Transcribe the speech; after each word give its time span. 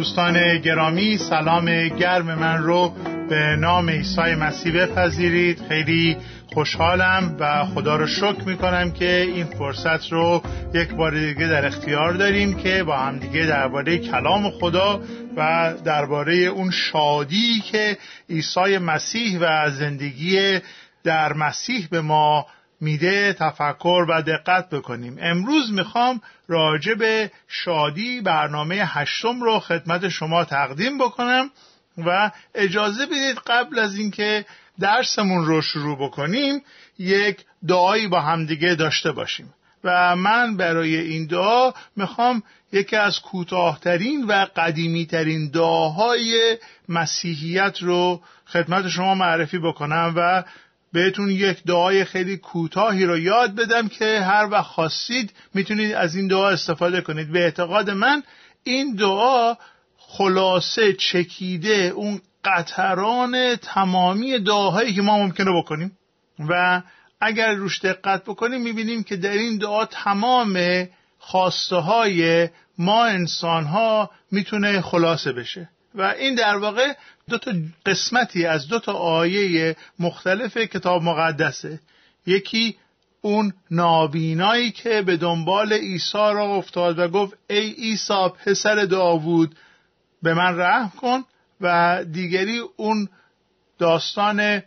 دوستان 0.00 0.58
گرامی 0.58 1.18
سلام 1.18 1.88
گرم 1.88 2.34
من 2.34 2.62
رو 2.62 2.94
به 3.28 3.56
نام 3.58 3.90
عیسی 3.90 4.34
مسیح 4.34 4.72
بپذیرید. 4.72 5.62
خیلی 5.68 6.16
خوشحالم 6.54 7.36
و 7.40 7.64
خدا 7.64 7.96
رو 7.96 8.06
شکر 8.06 8.42
می‌کنم 8.46 8.92
که 8.92 9.20
این 9.34 9.44
فرصت 9.44 10.12
رو 10.12 10.42
یک 10.74 10.94
بار 10.94 11.10
دیگه 11.10 11.46
در 11.46 11.66
اختیار 11.66 12.12
داریم 12.12 12.54
که 12.54 12.82
با 12.82 12.96
هم 12.96 13.18
دیگه 13.18 13.46
درباره 13.46 13.98
کلام 13.98 14.50
خدا 14.50 15.00
و 15.36 15.72
درباره 15.84 16.34
اون 16.34 16.70
شادی 16.70 17.60
که 17.72 17.98
عیسی 18.30 18.78
مسیح 18.78 19.38
و 19.40 19.70
زندگی 19.70 20.58
در 21.04 21.32
مسیح 21.32 21.88
به 21.90 22.00
ما 22.00 22.46
میده 22.80 23.32
تفکر 23.32 24.06
و 24.08 24.22
دقت 24.22 24.70
بکنیم. 24.70 25.16
امروز 25.20 25.72
می‌خوام 25.72 26.20
راجع 26.48 26.94
به 26.94 27.30
شادی 27.48 28.20
برنامه 28.20 28.74
هشتم 28.74 29.42
رو 29.42 29.60
خدمت 29.60 30.08
شما 30.08 30.44
تقدیم 30.44 30.98
بکنم 30.98 31.50
و 31.98 32.30
اجازه 32.54 33.06
بدید 33.06 33.38
قبل 33.46 33.78
از 33.78 33.96
اینکه 33.96 34.44
درسمون 34.80 35.44
رو 35.44 35.62
شروع 35.62 35.98
بکنیم 35.98 36.62
یک 36.98 37.44
دعایی 37.68 38.06
با 38.06 38.20
همدیگه 38.20 38.74
داشته 38.74 39.12
باشیم. 39.12 39.54
و 39.84 40.16
من 40.16 40.56
برای 40.56 40.96
این 40.96 41.26
دعا 41.26 41.72
می‌خوام 41.96 42.42
یکی 42.72 42.96
از 42.96 43.20
کوتاهترین 43.20 44.24
و 44.24 44.46
قدیمیترین 44.56 45.50
دعاهای 45.50 46.58
مسیحیت 46.88 47.78
رو 47.82 48.20
خدمت 48.46 48.88
شما 48.88 49.14
معرفی 49.14 49.58
بکنم 49.58 50.12
و 50.16 50.44
بهتون 50.92 51.30
یک 51.30 51.64
دعای 51.64 52.04
خیلی 52.04 52.36
کوتاهی 52.36 53.04
رو 53.04 53.18
یاد 53.18 53.54
بدم 53.54 53.88
که 53.88 54.20
هر 54.20 54.48
وقت 54.50 54.66
خواستید 54.66 55.32
می‌تونید 55.54 55.92
از 55.92 56.14
این 56.14 56.28
دعا 56.28 56.50
استفاده 56.50 57.00
کنید. 57.00 57.32
به 57.32 57.38
اعتقاد 57.38 57.90
من 57.90 58.22
این 58.64 58.94
دعا 58.94 59.54
خلاصه 59.98 60.92
چکیده 60.92 61.92
اون 61.96 62.20
قطران 62.44 63.56
تمامی 63.56 64.38
دعاهایی 64.38 64.94
که 64.94 65.02
ما 65.02 65.18
ممکنه 65.18 65.50
بکنیم. 65.62 65.98
و 66.48 66.82
اگر 67.20 67.54
روش 67.54 67.80
دقت 67.80 68.24
بکنیم 68.24 68.62
می‌بینیم 68.62 69.02
که 69.02 69.16
در 69.16 69.30
این 69.30 69.58
دعا 69.58 69.84
تمام 69.84 70.86
خواسته 71.18 71.76
های 71.76 72.48
ما 72.78 73.04
انسان 73.04 73.64
ها 73.64 74.10
می‌تونه 74.30 74.80
خلاصه 74.80 75.32
بشه. 75.32 75.68
و 75.94 76.02
این 76.02 76.34
در 76.34 76.56
واقع 76.56 76.92
دو 77.28 77.38
تا 77.38 77.52
قسمتی 77.86 78.46
از 78.46 78.68
دو 78.68 78.78
تا 78.78 78.92
آیه 78.92 79.76
مختلف 79.98 80.56
کتاب 80.56 81.02
مقدسه. 81.02 81.80
یکی 82.26 82.76
اون 83.20 83.52
نابینایی 83.70 84.70
که 84.70 85.02
به 85.02 85.16
دنبال 85.16 85.72
عیسی 85.72 86.18
را 86.18 86.44
افتاد 86.44 86.98
و 86.98 87.08
گفت 87.08 87.38
ای 87.50 87.70
عیسی 87.70 88.28
پسر 88.44 88.84
داوود 88.84 89.56
به 90.22 90.34
من 90.34 90.58
رحم 90.58 90.92
کن. 91.00 91.24
و 91.60 92.04
دیگری 92.12 92.58
اون 92.76 93.08
داستان 93.78 94.62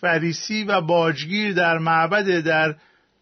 فریسی 0.00 0.64
و 0.64 0.80
باجگیر 0.80 1.52
در 1.52 1.78
معبد 1.78 2.40
در 2.40 2.74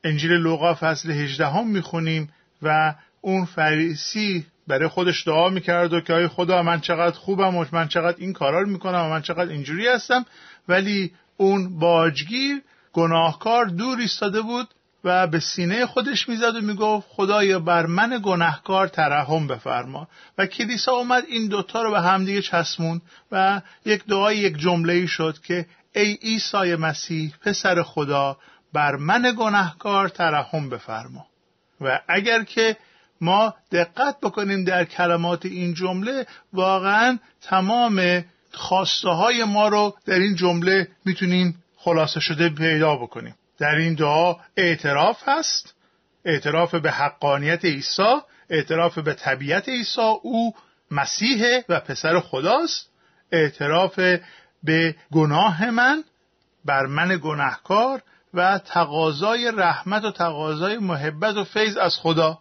انجیل 0.04 0.32
لوقا 0.32 0.74
فصل 0.74 1.10
18 1.10 1.46
هم 1.46 1.68
می‌خونیم 1.68 2.32
و 2.62 2.94
اون 3.20 3.44
فریسی 3.44 4.46
برای 4.66 4.88
خودش 4.88 5.26
دعا 5.26 5.48
می‌کرد 5.48 5.92
و 5.92 6.00
که 6.00 6.12
آی 6.12 6.28
خدا 6.28 6.62
من 6.62 6.80
چقدر 6.80 7.16
خوبم 7.16 7.56
و 7.56 7.64
من 7.72 7.88
چقدر 7.88 8.16
این 8.18 8.32
کارا 8.32 8.60
رو 8.60 8.68
می‌کنم 8.68 9.04
و 9.04 9.08
من 9.08 9.22
چقدر 9.22 9.50
اینجوری 9.50 9.88
هستم. 9.88 10.26
ولی 10.68 11.12
اون 11.36 11.78
باجگیر 11.78 12.62
گناهکار 12.92 13.64
دور 13.64 13.98
ایستاده 13.98 14.40
بود 14.40 14.68
و 15.04 15.26
به 15.26 15.40
سینه 15.40 15.86
خودش 15.86 16.28
می‌زد 16.28 16.56
و 16.56 16.60
می‌گفت 16.60 17.06
خدایا 17.10 17.60
بر 17.60 17.86
من 17.86 18.20
گناهکار 18.24 18.88
ترحم 18.88 19.46
بفرما. 19.46 20.08
و 20.38 20.46
کلیسا 20.46 20.92
اومد 20.92 21.24
این 21.28 21.48
دوتا 21.48 21.82
رو 21.82 21.90
به 21.90 22.00
همدیگه 22.00 22.42
چسبون 22.42 23.00
و 23.32 23.62
یک 23.84 24.04
دعای 24.04 24.36
یک 24.36 24.58
جمله 24.58 24.92
ای 24.92 25.06
شد 25.06 25.38
که 25.42 25.66
ای 25.94 26.18
عیسی 26.22 26.74
مسیح 26.74 27.34
پسر 27.40 27.82
خدا 27.82 28.36
بر 28.72 28.96
من 28.96 29.34
گناهکار 29.38 30.08
ترحم 30.08 30.68
بفرما. 30.68 31.26
و 31.80 32.00
اگر 32.08 32.42
که 32.42 32.76
ما 33.20 33.54
دقت 33.72 34.20
بکنیم 34.22 34.64
در 34.64 34.84
کلمات 34.84 35.46
این 35.46 35.74
جمله 35.74 36.26
واقعا 36.52 37.18
تمام 37.42 38.24
خواسته 38.52 39.08
های 39.08 39.44
ما 39.44 39.68
رو 39.68 39.94
در 40.06 40.18
این 40.18 40.34
جمله 40.34 40.88
می‌تونیم 41.04 41.62
خلاصه 41.76 42.20
شده 42.20 42.48
پیدا 42.48 42.96
بکنیم. 42.96 43.34
در 43.58 43.74
این 43.74 43.94
دعا 43.94 44.36
اعتراف 44.56 45.28
هست 45.28 45.74
اعتراف 46.24 46.74
به 46.74 46.90
حقانیت 46.90 47.64
عیسی 47.64 48.16
اعتراف 48.50 48.98
به 48.98 49.14
طبیعت 49.14 49.68
عیسی 49.68 50.00
او 50.22 50.54
مسیح 50.90 51.60
و 51.68 51.80
پسر 51.80 52.20
خداست 52.20 52.90
اعتراف 53.32 54.00
به 54.62 54.94
گناه 55.12 55.70
من 55.70 56.04
بر 56.64 56.86
من 56.86 57.20
گناهکار 57.22 58.02
و 58.34 58.58
تقاضای 58.58 59.52
رحمت 59.56 60.04
و 60.04 60.10
تقاضای 60.10 60.78
محبت 60.78 61.36
و 61.36 61.44
فیض 61.44 61.76
از 61.76 61.96
خدا. 61.96 62.38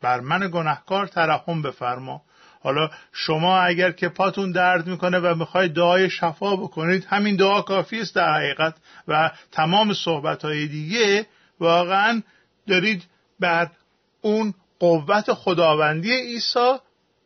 بر 0.00 0.20
من 0.20 0.50
گناهکار 0.52 1.06
ترحم 1.06 1.62
بفرما. 1.62 2.22
حالا 2.62 2.90
شما 3.12 3.60
اگر 3.60 3.90
که 3.90 4.08
پاتون 4.08 4.52
درد 4.52 4.86
می‌کنه 4.86 5.18
و 5.18 5.34
می‌خواید 5.34 5.74
دعای 5.74 6.10
شفا 6.10 6.56
بکنید 6.56 7.06
همین 7.08 7.36
دعا 7.36 7.62
کافی 7.62 8.00
است 8.00 8.14
در 8.14 8.34
حقیقت. 8.34 8.74
و 9.08 9.30
تمام 9.52 9.94
صحبت 9.94 10.44
های 10.44 10.66
دیگه 10.66 11.26
واقعا 11.60 12.22
دارید 12.68 13.04
بر 13.40 13.70
اون 14.20 14.54
قوت 14.78 15.32
خداوندی 15.32 16.12
عیسی 16.12 16.76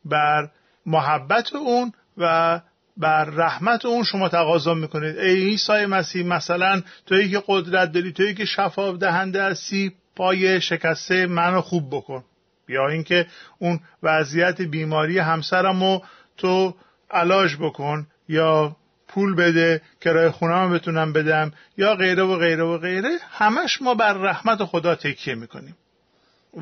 بر 0.04 0.48
محبت 0.86 1.54
اون 1.54 1.92
و 2.16 2.60
بر 2.96 3.24
رحمت 3.24 3.84
اون 3.84 4.04
شما 4.04 4.28
تقاضا 4.28 4.74
می‌کنید. 4.74 5.18
ای 5.18 5.34
عیسی 5.34 5.86
مسیح 5.86 6.26
مثلا 6.26 6.82
تویی 7.06 7.30
که 7.30 7.42
قدرت 7.46 7.92
داری 7.92 8.12
تویی 8.12 8.34
که 8.34 8.44
شفا 8.44 8.92
دهنده 8.92 9.42
هستی 9.42 9.92
پای 10.16 10.60
شکسته 10.60 11.26
منو 11.26 11.60
خوب 11.60 11.96
بکن. 11.96 12.24
یا 12.68 12.88
اینکه 12.88 13.26
اون 13.58 13.80
وضعیت 14.02 14.62
بیماری 14.62 15.18
همسرمو 15.18 16.00
تو 16.36 16.74
علاج 17.10 17.56
بکن 17.56 18.06
یا 18.28 18.76
پول 19.08 19.34
بده 19.34 19.82
کرای 20.00 20.30
خونم 20.30 20.72
بتونم 20.72 21.12
بدم 21.12 21.52
یا 21.76 21.94
غیره 21.94 22.22
و 22.22 22.36
غیره 22.38 22.64
و 22.64 22.78
غیره 22.78 23.18
همش 23.30 23.82
ما 23.82 23.94
بر 23.94 24.12
رحمت 24.12 24.64
خدا 24.64 24.94
تکیه 24.94 25.34
می‌کنیم. 25.34 25.76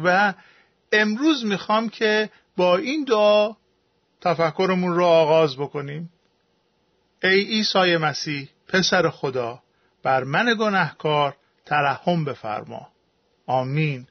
و 0.05 0.35
امروز 0.93 1.45
می‌خوام 1.45 1.89
که 1.89 2.31
با 2.57 2.77
این 2.77 3.05
دعا 3.05 3.53
تفکرمون 4.21 4.95
رو 4.95 5.05
آغاز 5.05 5.57
بکنیم. 5.57 6.11
ای 7.23 7.45
عیسی 7.45 7.97
مسیح 7.97 8.49
پسر 8.69 9.09
خدا 9.09 9.63
بر 10.03 10.25
من 10.25 10.57
گناهکار 10.59 11.37
ترحم 11.67 12.25
بفرما. 12.25 12.89
آمین. 13.47 14.07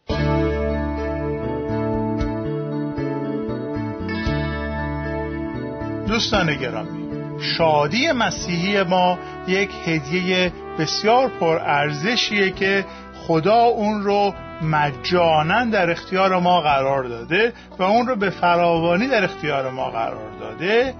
دوستان 6.11 6.55
گرامی 6.55 7.39
شادی 7.39 8.11
مسیحی 8.11 8.83
ما 8.83 9.19
یک 9.47 9.69
هدیه 9.85 10.53
بسیار 10.79 11.27
پرارزشیه 11.27 12.51
که 12.51 12.85
خدا 13.27 13.63
اون 13.63 14.03
رو 14.03 14.33
مجانا 14.61 15.65
در 15.65 15.91
اختیار 15.91 16.39
ما 16.39 16.61
قرار 16.61 17.03
داده 17.03 17.53
و 17.79 17.83
اون 17.83 18.07
رو 18.07 18.15
به 18.15 18.29
فراوانی 18.29 19.07
در 19.07 19.23
اختیار 19.23 19.71
ما 19.71 19.89
قرار 19.89 20.31
داده. 20.39 20.93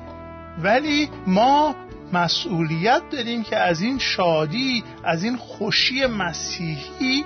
ولی 0.64 1.10
ما 1.28 1.76
مسئولیت 2.14 3.02
داریم 3.12 3.44
که 3.44 3.58
از 3.58 3.82
این 3.82 4.00
شادی 4.00 4.84
از 5.04 5.24
این 5.24 5.38
خوشی 5.38 6.06
مسیحی 6.06 7.26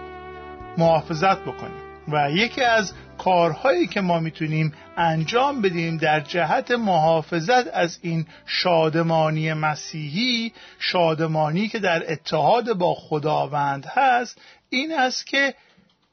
محافظت 0.78 1.42
بکنیم. 1.42 1.85
و 2.08 2.32
یکی 2.32 2.62
از 2.62 2.94
کارهایی 3.18 3.88
که 3.88 4.02
ما 4.02 4.20
می‌تونیم 4.20 4.74
انجام 4.98 5.62
بدیم 5.62 5.98
در 5.98 6.20
جهت 6.20 6.72
محافظت 6.72 7.68
از 7.74 8.00
این 8.02 8.26
شادمانی 8.46 9.54
مسیحی 9.54 10.54
شادمانی 10.80 11.68
که 11.68 11.80
در 11.80 12.12
اتحاد 12.12 12.74
با 12.74 12.94
خداوند 12.94 13.86
هست 13.86 14.42
این 14.70 15.00
است 15.00 15.28
که 15.28 15.54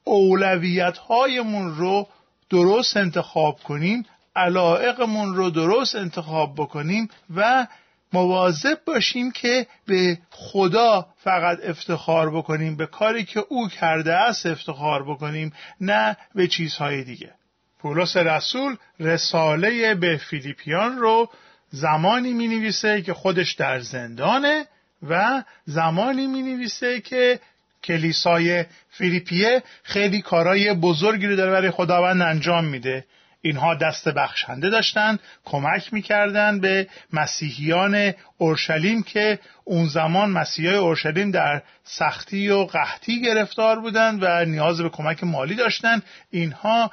اولویت 0.03 0.97
هایمون 0.97 1.75
رو 1.75 2.07
درست 2.49 2.97
انتخاب 2.97 3.59
کنیم 3.59 4.05
علائقمون 4.35 5.35
رو 5.35 5.49
درست 5.49 5.95
انتخاب 5.95 6.53
بکنیم 6.55 7.09
و 7.35 7.67
مواظب 8.13 8.77
باشیم 8.85 9.31
که 9.31 9.67
به 9.85 10.17
خدا 10.29 11.07
فقط 11.23 11.57
افتخار 11.63 12.37
بکنیم 12.37 12.75
به 12.75 12.85
کاری 12.85 13.23
که 13.23 13.43
او 13.49 13.69
کرده 13.69 14.13
است 14.13 14.45
افتخار 14.45 15.03
بکنیم 15.03 15.53
نه 15.81 16.17
به 16.35 16.47
چیزهای 16.47 17.03
دیگه. 17.03 17.31
پولس 17.79 18.17
رسول 18.17 18.75
رساله 18.99 19.95
به 19.95 20.17
فیلیپیان 20.17 20.97
رو 20.97 21.29
زمانی 21.69 22.33
می 22.33 22.47
نویسه 22.47 23.01
که 23.01 23.13
خودش 23.13 23.51
در 23.51 23.79
زندانه 23.79 24.67
و 25.09 25.43
زمانی 25.65 26.27
می 26.27 26.41
نویسه 26.41 27.01
که 27.01 27.39
کلیسای 27.83 28.65
فیلیپیه 28.89 29.63
خیلی 29.83 30.21
کارای 30.21 30.73
بزرگی 30.73 31.27
رو 31.27 31.35
داره 31.35 31.51
برای 31.51 31.71
خداوند 31.71 32.21
انجام 32.21 32.65
میده. 32.65 33.05
اینها 33.45 33.75
دست 33.75 34.07
بخشنده 34.07 34.69
داشتند 34.69 35.19
کمک 35.45 35.93
می‌کردند 35.93 36.61
به 36.61 36.87
مسیحیان 37.13 38.13
اورشلیم 38.37 39.03
که 39.03 39.39
اون 39.63 39.87
زمان 39.87 40.29
مسیحای 40.29 40.75
اورشلیم 40.75 41.31
در 41.31 41.61
سختی 41.83 42.49
و 42.49 42.65
قحطی 42.65 43.21
گرفتار 43.21 43.79
بودند 43.79 44.19
و 44.23 44.45
نیاز 44.45 44.81
به 44.81 44.89
کمک 44.89 45.23
مالی 45.23 45.55
داشتند 45.55 46.03
اینها 46.31 46.91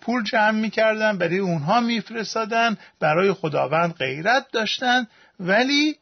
پول 0.00 0.24
جمع 0.24 0.60
می‌کردن 0.60 1.18
برای 1.18 1.38
اونها 1.38 1.80
میفرستادن 1.80 2.76
برای 3.00 3.32
خداوند 3.32 3.94
غیرت 3.94 4.46
داشتن. 4.52 5.06
ولی 5.40 5.96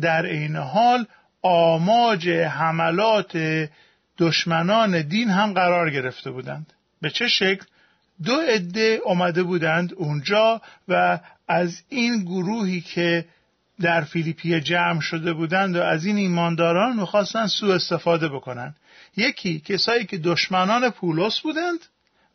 در 0.00 0.26
عین 0.26 0.56
حال 0.56 1.06
آماج 1.42 2.28
حملات 2.28 3.38
دشمنان 4.18 5.02
دین 5.02 5.30
هم 5.30 5.52
قرار 5.52 5.90
گرفته 5.90 6.30
بودند. 6.30 6.72
به 7.02 7.10
چه 7.10 7.28
شکل؟ 7.28 7.64
دو 8.22 8.40
عده 8.40 9.00
آمده 9.06 9.42
بودند 9.42 9.94
اونجا 9.94 10.60
و 10.88 11.20
از 11.48 11.82
این 11.88 12.24
گروهی 12.24 12.80
که 12.80 13.24
در 13.80 14.00
فیلیپی 14.00 14.60
جمع 14.60 15.00
شده 15.00 15.32
بودند 15.32 15.76
و 15.76 15.82
از 15.82 16.06
این 16.06 16.16
ایمانداران 16.16 16.96
می‌خواستند 16.96 17.46
سوء 17.46 17.74
استفاده 17.74 18.28
بکنند 18.28 18.76
یکی 19.16 19.60
کسایی 19.60 20.04
که 20.04 20.18
دشمنان 20.18 20.90
پولس 20.90 21.40
بودند 21.40 21.78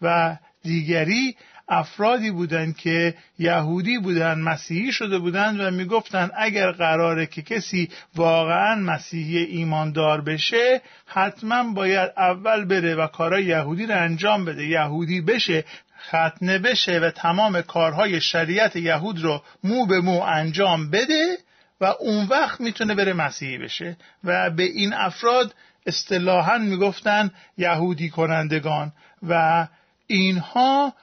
و 0.02 0.38
دیگری 0.64 1.36
افرادی 1.70 2.32
بودند 2.32 2.78
که 2.78 3.16
یهودی 3.40 3.98
بودند 4.00 4.38
مسیحی 4.38 4.92
شده 4.92 5.20
بودند 5.20 5.60
و 5.60 5.72
می‌گفتند 5.72 6.32
اگر 6.38 6.72
قراره 6.72 7.26
که 7.26 7.42
کسی 7.42 7.90
واقعا 8.16 8.76
مسیحی 8.76 9.38
ایماندار 9.38 10.22
بشه 10.22 10.82
حتما 11.06 11.74
باید 11.74 12.12
اول 12.18 12.66
بره 12.66 12.96
و 12.96 13.08
کارهای 13.08 13.46
یهودی 13.46 13.86
رو 13.86 13.96
انجام 13.96 14.46
بده. 14.46 14.68
یهودی 14.68 15.22
بشه 15.22 15.66
ختنه 16.08 16.60
بشه 16.60 17.00
و 17.00 17.12
تمام 17.12 17.62
کارهای 17.62 18.22
شریعت 18.22 18.76
یهود 18.76 19.24
رو 19.24 19.44
مو 19.64 19.86
به 19.86 20.02
مو 20.02 20.22
انجام 20.22 20.90
بده 20.90 21.38
و 21.82 21.86
اون 22.00 22.26
وقت 22.26 22.62
می‌تونه 22.62 22.96
بره 22.96 23.14
مسیحی 23.14 23.58
بشه. 23.58 23.98
و 24.24 24.50
به 24.50 24.64
این 24.64 24.94
افراد 24.94 25.56
اصطلاحا 25.86 26.58
می‌گفتن 26.58 27.32
یهودی 27.58 28.10
کنندگان 28.10 28.92
و 29.30 29.68
اینها 30.08 30.94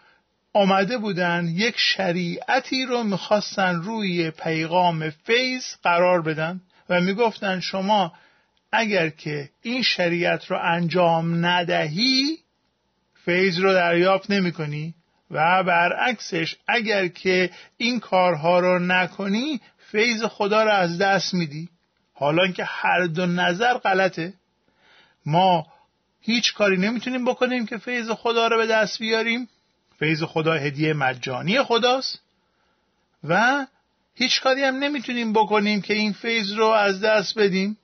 آمده 0.56 0.98
بودن 0.98 1.48
یک 1.48 1.74
شریعتی 1.78 2.86
رو 2.86 3.02
می‌خواستن 3.02 3.74
روی 3.74 4.30
پیغام 4.30 5.10
فیض 5.10 5.64
قرار 5.82 6.22
بدن 6.22 6.60
و 6.88 7.00
می‌گفتن 7.00 7.60
شما 7.60 8.12
اگر 8.72 9.08
که 9.08 9.50
این 9.62 9.82
شریعت 9.82 10.44
رو 10.44 10.58
انجام 10.62 11.46
ندهی 11.46 12.38
فیض 13.24 13.58
رو 13.58 13.72
دریافت 13.72 14.30
نمی 14.30 14.52
کنی 14.52 14.94
و 15.30 15.64
برعکسش 15.64 16.56
اگر 16.68 17.06
که 17.06 17.50
این 17.76 18.00
کارها 18.00 18.58
رو 18.60 18.78
نکنی 18.78 19.60
فیض 19.90 20.24
خدا 20.24 20.64
رو 20.64 20.70
از 20.70 20.98
دست 20.98 21.34
میدی. 21.34 21.68
حالا 22.14 22.52
که 22.52 22.64
هر 22.64 23.06
دو 23.06 23.26
نظر 23.26 23.74
غلطه. 23.74 24.34
ما 25.26 25.66
هیچ 26.20 26.54
کاری 26.54 26.76
نمی‌تونیم 26.76 27.24
بکنیم 27.24 27.66
که 27.66 27.78
فیض 27.78 28.10
خدا 28.10 28.48
رو 28.48 28.56
به 28.56 28.66
دست 28.66 28.98
بیاریم. 28.98 29.48
فیض 29.98 30.22
خدا 30.22 30.52
هدیه 30.52 30.92
مجانی 30.92 31.62
خداست. 31.62 32.20
و 33.24 33.66
هیچ 34.14 34.40
کاری 34.40 34.64
هم 34.64 34.76
نمی‌تونیم 34.76 35.32
بکنیم 35.32 35.82
که 35.82 35.94
این 35.94 36.12
فیض 36.12 36.52
رو 36.52 36.66
از 36.66 37.00
دست 37.00 37.38
بدیم. 37.38 37.78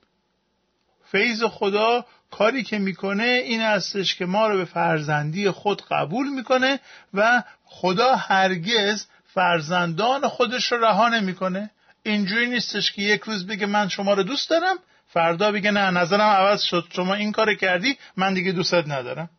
فیض 1.11 1.43
خدا 1.43 2.05
کاری 2.31 2.63
که 2.63 2.79
می‌کنه 2.79 3.23
این 3.23 3.61
هستش 3.61 4.15
که 4.15 4.25
ما 4.25 4.47
رو 4.47 4.57
به 4.57 4.65
فرزندی 4.65 5.49
خود 5.49 5.81
قبول 5.91 6.29
می‌کنه 6.29 6.79
و 7.13 7.43
خدا 7.65 8.15
هرگز 8.15 9.05
فرزندان 9.33 10.27
خودش 10.27 10.71
رو 10.71 10.85
رها 10.85 11.09
نمی‌کنه. 11.09 11.69
اینجوری 12.03 12.47
نیستش 12.47 12.91
که 12.91 13.01
یک 13.01 13.21
روز 13.21 13.47
بگه 13.47 13.65
من 13.65 13.87
شما 13.87 14.13
رو 14.13 14.23
دوست 14.23 14.49
دارم 14.49 14.75
فردا 15.07 15.51
بگه 15.51 15.71
نه 15.71 15.91
نظرم 15.91 16.21
عوض 16.21 16.61
شد 16.61 16.85
شما 16.89 17.13
این 17.13 17.31
کار 17.31 17.55
کردی 17.55 17.97
من 18.17 18.33
دیگه 18.33 18.51
دوستت 18.51 18.87
ندارم. 18.87 19.29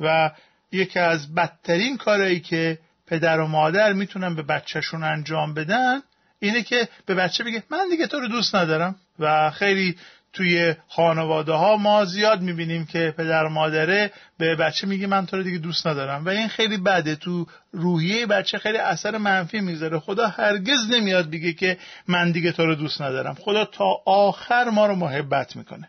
و 0.00 0.30
یکی 0.72 0.98
از 0.98 1.34
بدترین 1.34 1.96
کارهایی 1.96 2.40
که 2.40 2.78
پدر 3.06 3.40
و 3.40 3.46
مادر 3.46 3.92
می‌تونن 3.92 4.34
به 4.34 4.42
بچهشون 4.42 5.04
انجام 5.04 5.54
بدن 5.54 6.00
اینه 6.38 6.62
که 6.62 6.88
به 7.06 7.14
بچه 7.14 7.44
بگه 7.44 7.62
من 7.70 7.88
دیگه 7.90 8.06
تو 8.06 8.20
رو 8.20 8.28
دوست 8.28 8.54
ندارم. 8.54 8.96
و 9.18 9.50
خیلی 9.50 9.96
توی 10.32 10.74
خانواده 10.88 11.52
ها 11.52 11.76
ما 11.76 12.04
زیاد 12.04 12.40
می‌بینیم 12.40 12.86
که 12.86 13.14
پدر 13.18 13.44
و 13.44 13.48
مادره 13.48 14.12
به 14.38 14.56
بچه 14.56 14.86
میگه 14.86 15.06
من 15.06 15.26
تو 15.26 15.36
رو 15.36 15.42
دیگه 15.42 15.58
دوست 15.58 15.86
ندارم. 15.86 16.24
و 16.24 16.28
این 16.28 16.48
خیلی 16.48 16.76
بده. 16.76 17.16
تو 17.16 17.46
روحیه 17.72 18.26
بچه 18.26 18.58
خیلی 18.58 18.78
اثر 18.78 19.18
منفی 19.18 19.60
می‌ذاره 19.60 19.98
خدا 19.98 20.28
هرگز 20.28 20.90
نمیاد 20.90 21.30
بگه 21.30 21.52
که 21.52 21.78
من 22.08 22.30
دیگه 22.30 22.52
تو 22.52 22.66
رو 22.66 22.74
دوست 22.74 23.02
ندارم. 23.02 23.34
خدا 23.34 23.64
تا 23.64 23.96
آخر 24.06 24.64
ما 24.64 24.86
رو 24.86 24.94
محبت 24.94 25.56
می‌کنه. 25.56 25.88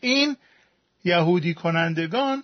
این 0.00 0.36
یهودی 1.04 1.54
کنندگان 1.54 2.42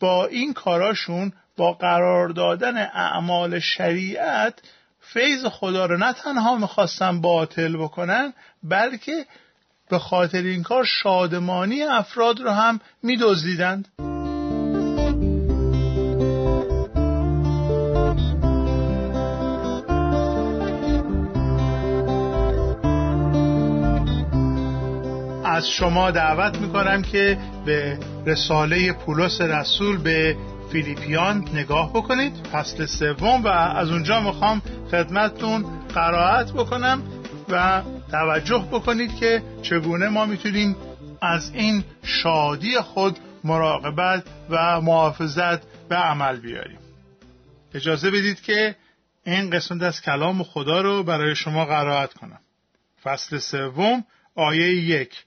با 0.00 0.26
این 0.26 0.52
کاراشون 0.52 1.32
با 1.56 1.72
قرار 1.72 2.28
دادن 2.28 2.76
اعمال 2.76 3.58
شریعت 3.58 4.62
فیض 5.00 5.46
خدا 5.46 5.86
رو 5.86 5.96
نه 5.96 6.12
تنها 6.12 6.56
می‌خواستن 6.56 7.20
باطل 7.20 7.76
بکنن 7.76 8.32
بلکه 8.62 9.26
به 9.90 9.98
خاطر 9.98 10.42
این 10.42 10.62
کار 10.62 10.84
شادمانی 10.84 11.82
افراد 11.82 12.40
رو 12.40 12.50
هم 12.50 12.80
میدزدیدند. 13.02 13.88
از 25.44 25.68
شما 25.68 26.10
دعوت 26.10 26.58
می‌کنم 26.58 27.02
که 27.02 27.38
به 27.70 27.98
رساله 28.26 28.92
پولس 28.92 29.40
رسول 29.40 29.96
به 29.96 30.36
فیلیپیان 30.72 31.48
نگاه 31.54 31.90
بکنید. 31.92 32.46
فصل 32.52 32.86
سوم 32.86 33.42
و 33.44 33.48
از 33.48 33.90
اونجا 33.90 34.20
می‌خوام 34.20 34.62
خدمتتون 34.90 35.64
قرائت 35.94 36.52
بکنم 36.52 37.02
و 37.48 37.82
توجه 38.10 38.68
بکنید 38.72 39.16
که 39.16 39.42
چگونه 39.62 40.08
ما 40.08 40.26
می‌تونیم 40.26 40.76
از 41.22 41.50
این 41.54 41.84
شادی 42.04 42.78
خود 42.78 43.18
مراقبت 43.44 44.24
و 44.50 44.80
محافظت 44.80 45.60
به 45.88 45.96
عمل 45.96 46.36
بیاریم. 46.36 46.78
اجازه 47.74 48.10
بدید 48.10 48.40
که 48.40 48.76
این 49.26 49.50
قسمت 49.50 49.82
از 49.82 50.02
کلام 50.02 50.42
خدا 50.42 50.80
رو 50.80 51.02
برای 51.02 51.34
شما 51.34 51.64
قرائت 51.64 52.12
کنم. 52.12 52.40
فصل 53.02 53.38
سوم 53.38 54.04
آیه 54.34 54.74
یک. 54.74 55.24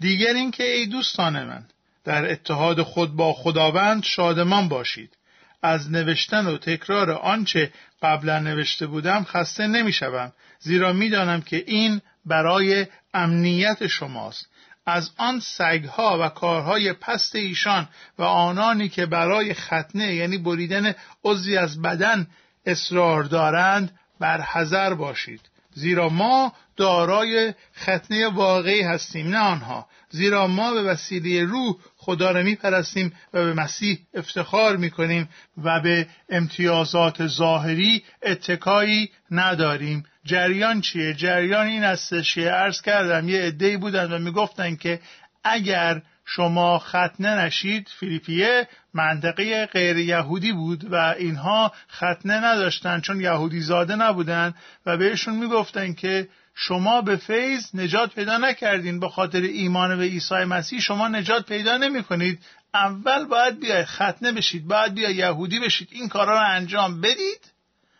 دیگر 0.00 0.34
اینکه 0.34 0.64
ای 0.64 0.86
دوستان 0.86 1.44
من 1.44 1.64
در 2.04 2.30
اتحاد 2.30 2.82
خود 2.82 3.16
با 3.16 3.32
خداوند 3.32 4.02
شادمان 4.04 4.68
باشید. 4.68 5.16
از 5.62 5.92
نوشتن 5.92 6.46
و 6.46 6.58
تکرار 6.58 7.10
آنچه 7.10 7.72
قبلا 8.02 8.38
نوشته 8.38 8.86
بودم 8.86 9.24
خسته 9.24 9.66
نمی‌شوم 9.66 10.32
زیرا 10.60 10.92
می‌دانم 10.92 11.42
که 11.42 11.64
این 11.66 12.00
برای 12.26 12.86
امنیت 13.14 13.86
شماست. 13.86 14.48
از 14.86 15.10
آن 15.16 15.40
سگها 15.40 16.18
و 16.20 16.28
کارهای 16.28 16.92
پست 16.92 17.36
ایشان 17.36 17.88
و 18.18 18.22
آنانی 18.22 18.88
که 18.88 19.06
برای 19.06 19.54
ختنه 19.54 20.14
یعنی 20.14 20.38
بریدن 20.38 20.94
عضوی 21.24 21.56
از 21.56 21.82
بدن 21.82 22.26
اصرار 22.66 23.22
دارند 23.22 23.98
بر 24.20 24.40
حذر 24.40 24.94
باشید. 24.94 25.40
زیرا 25.74 26.08
ما 26.08 26.52
دارای 26.76 27.54
ختنه 27.76 28.28
واقعی 28.28 28.82
هستیم 28.82 29.28
نه 29.28 29.38
آنها. 29.38 29.86
زیرا 30.10 30.46
ما 30.46 30.72
به 30.72 30.82
وسیله 30.82 31.44
روح 31.44 31.76
خدا 32.04 32.30
را 32.30 32.42
میپرستیم 32.42 33.12
و 33.32 33.44
به 33.44 33.54
مسیح 33.54 33.98
افتخار 34.14 34.76
می‌کنیم 34.76 35.28
و 35.64 35.80
به 35.80 36.06
امتیازات 36.28 37.26
ظاهری 37.26 38.02
اتکایی 38.22 39.10
نداریم. 39.30 40.04
جریان 40.24 40.80
چیه؟ 40.80 41.14
جریان 41.14 41.66
این 41.66 41.84
استش 41.84 42.34
که 42.34 42.50
عرض 42.50 42.80
کردم 42.80 43.28
یه 43.28 43.42
عدهای 43.42 43.76
بودن 43.76 44.12
و 44.12 44.18
می‌گفتن 44.18 44.76
که 44.76 45.00
اگر 45.44 46.02
شما 46.24 46.78
ختنه 46.78 47.44
نشید 47.44 47.88
فیلیپیه 48.00 48.68
منطقه 48.94 49.66
غیر 49.66 49.98
یهودی 49.98 50.52
بود 50.52 50.92
و 50.92 51.14
اینها 51.18 51.72
ختنه 51.90 52.44
نداشتن 52.44 53.00
چون 53.00 53.20
یهودی 53.20 53.60
زاده 53.60 53.96
نبودن 53.96 54.54
و 54.86 54.96
بهشون 54.96 55.34
می‌گفتن 55.34 55.92
که 55.92 56.28
شما 56.54 57.02
به 57.02 57.16
فیض 57.16 57.74
نجات 57.74 58.14
پیدا 58.14 58.36
نکردین 58.36 59.00
به 59.00 59.08
خاطر 59.08 59.40
ایمان 59.40 59.98
به 59.98 60.04
عیسی 60.04 60.34
مسیح 60.34 60.80
شما 60.80 61.08
نجات 61.08 61.46
پیدا 61.46 61.76
نمی 61.76 62.02
کنید 62.02 62.42
اول 62.74 63.24
باید 63.24 63.60
بیای 63.60 63.84
ختنه 63.84 64.32
بشید 64.32 64.66
باید 64.66 64.94
بیای 64.94 65.14
یهودی 65.14 65.60
بشید. 65.60 65.88
این 65.92 66.08
کارا 66.08 66.32
رو 66.32 66.46
انجام 66.50 67.00
بدید 67.00 67.52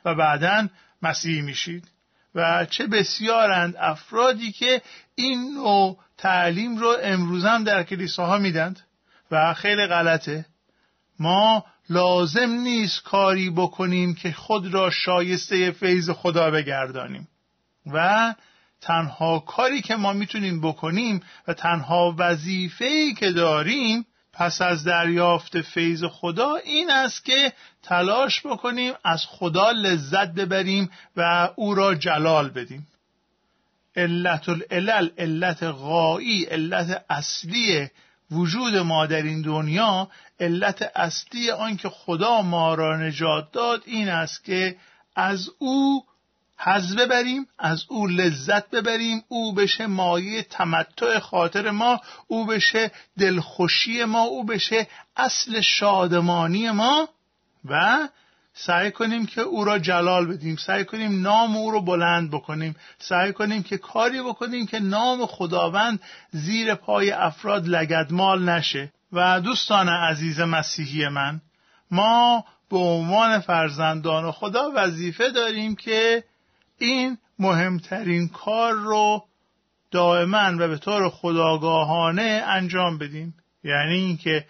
و 0.04 0.14
بعدا 0.14 0.68
مسیحی 1.02 1.42
میشید. 1.42 1.88
و 2.34 2.66
چه 2.70 2.86
بسیارند 2.86 3.76
افرادی 3.78 4.52
که 4.52 4.82
این 5.14 5.54
نوع 5.54 5.98
تعلیم 6.18 6.76
رو 6.76 6.96
امروز 7.02 7.44
هم 7.44 7.64
در 7.64 7.82
کلیساها 7.82 8.38
میدند. 8.38 8.80
و 9.30 9.54
خیلی 9.54 9.86
غلطه. 9.86 10.46
ما 11.18 11.64
لازم 11.90 12.50
نیست 12.50 13.02
کاری 13.02 13.50
بکنیم 13.50 14.14
که 14.14 14.32
خود 14.32 14.74
را 14.74 14.90
شایسته 14.90 15.70
فیض 15.70 16.10
خدا 16.10 16.50
بگردانیم. 16.50 17.28
و 17.86 18.34
تنها 18.80 19.38
کاری 19.38 19.82
که 19.82 19.96
ما 19.96 20.12
می‌تونیم 20.12 20.60
بکنیم 20.60 21.22
و 21.48 21.54
تنها 21.54 22.14
وظیفه‌ای 22.18 23.14
که 23.14 23.30
داریم 23.30 24.06
پس 24.32 24.62
از 24.62 24.84
دریافت 24.84 25.60
فیض 25.60 26.04
خدا 26.04 26.54
این 26.54 26.90
است 26.90 27.24
که 27.24 27.52
تلاش 27.82 28.46
بکنیم 28.46 28.92
از 29.04 29.24
خدا 29.28 29.70
لذت 29.70 30.34
ببریم 30.34 30.90
و 31.16 31.48
او 31.56 31.74
را 31.74 31.94
جلال 31.94 32.50
بدیم. 32.50 32.86
علت 33.96 34.48
العلل 34.48 35.08
علت 35.18 35.62
غایی 35.62 36.44
علت 36.44 37.04
اصلی 37.10 37.88
وجود 38.30 38.76
ما 38.76 39.06
در 39.06 39.22
این 39.22 39.42
دنیا 39.42 40.08
علت 40.40 40.92
اصلی 40.94 41.50
آنکه 41.50 41.88
خدا 41.88 42.42
ما 42.42 42.74
را 42.74 42.96
نجات 42.96 43.52
داد 43.52 43.82
این 43.86 44.08
است 44.08 44.44
که 44.44 44.76
از 45.16 45.50
او 45.58 46.04
حز 46.64 46.96
ببریم 46.96 47.46
از 47.58 47.84
او 47.88 48.06
لذت 48.06 48.70
ببریم 48.70 49.24
او 49.28 49.54
بشه 49.54 49.86
مایه 49.86 50.42
تمتع 50.42 51.18
خاطر 51.18 51.70
ما 51.70 52.00
او 52.26 52.46
بشه 52.46 52.90
دلخوشی 53.18 54.04
ما 54.04 54.22
او 54.22 54.44
بشه 54.44 54.86
اصل 55.16 55.60
شادمانی 55.60 56.70
ما 56.70 57.08
و 57.64 58.08
سعی 58.54 58.90
کنیم 58.90 59.26
که 59.26 59.40
او 59.40 59.64
را 59.64 59.78
جلال 59.78 60.26
بدیم 60.26 60.56
سعی 60.56 60.84
کنیم 60.84 61.22
نام 61.22 61.56
او 61.56 61.70
رو 61.70 61.82
بلند 61.82 62.30
بکنیم 62.30 62.76
سعی 62.98 63.32
کنیم 63.32 63.62
که 63.62 63.78
کاری 63.78 64.22
بکنیم 64.22 64.66
که 64.66 64.78
نام 64.80 65.26
خداوند 65.26 66.00
زیر 66.30 66.74
پای 66.74 67.10
افراد 67.10 67.68
لگدمال 67.68 68.48
نشه. 68.48 68.92
و 69.12 69.40
دوستان 69.40 69.88
عزیز 69.88 70.40
مسیحی 70.40 71.08
من 71.08 71.40
ما 71.90 72.44
به 72.70 72.78
عنوان 72.78 73.38
فرزندان 73.38 74.32
خدا 74.32 74.70
وظیفه 74.74 75.30
داریم 75.30 75.76
که 75.76 76.24
این 76.84 77.18
مهمترین 77.38 78.28
کار 78.28 78.72
رو 78.72 79.24
دائما 79.90 80.52
و 80.58 80.68
به 80.68 80.78
طور 80.78 81.08
خداگاهانه 81.08 82.44
انجام 82.46 82.98
بدیم. 82.98 83.34
یعنی 83.64 83.94
اینکه 83.94 84.46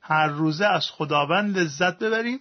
هر 0.00 0.26
روزه 0.26 0.66
از 0.66 0.90
خداوند 0.90 1.58
لذت 1.58 1.98
ببریم 1.98 2.40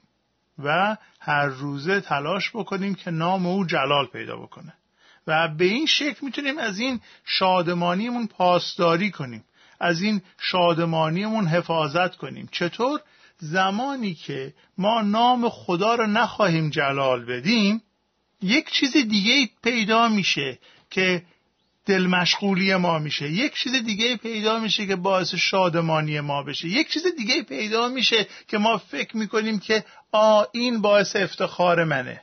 و 0.64 0.98
هر 1.20 1.46
روزه 1.46 2.02
تلاش 2.02 2.50
بکنیم 2.54 2.96
که 2.96 3.12
نام 3.12 3.46
او 3.46 3.66
جلال 3.66 4.06
پیدا 4.06 4.38
بکنه. 4.38 4.74
و 5.28 5.48
به 5.48 5.66
این 5.66 5.86
شکل 5.86 6.26
می‌تونیم 6.26 6.58
از 6.58 6.80
این 6.80 7.02
شادمانیمون 7.26 8.28
پاسداری 8.28 9.12
کنیم. 9.12 9.44
از 9.80 10.02
این 10.02 10.22
شادمانیمون 10.40 11.48
حفاظت 11.48 12.16
کنیم. 12.16 12.50
چطور؟ 12.52 13.00
زمانی 13.38 14.14
که 14.14 14.54
ما 14.78 15.02
نام 15.02 15.50
خدا 15.50 15.96
رو 15.96 16.08
نخواهیم 16.08 16.70
جلال 16.70 17.26
بدیم 17.26 17.82
یک 18.42 18.72
چیز 18.72 18.92
دیگه 18.98 19.50
پیدا 19.64 20.08
میشه 20.08 20.60
که 20.90 21.24
دل 21.86 22.08
مشغولی 22.08 22.76
ما 22.76 23.00
میشه. 23.00 23.32
یک 23.32 23.54
چیز 23.54 23.76
دیگه 23.76 24.18
پیدا 24.18 24.60
میشه 24.60 24.88
که 24.88 24.96
باعث 24.96 25.36
شادمانی 25.36 26.20
ما 26.20 26.44
بشه. 26.44 26.68
یک 26.68 26.90
چیز 26.90 27.04
دیگه 27.18 27.44
پیدا 27.44 27.88
میشه 27.88 28.28
که 28.48 28.58
ما 28.58 28.78
فکر 28.78 29.18
می‌کنیم 29.18 29.60
که 29.60 29.84
آ 30.12 30.44
این 30.52 30.82
باعث 30.82 31.16
افتخار 31.16 31.84
منه 31.84 32.22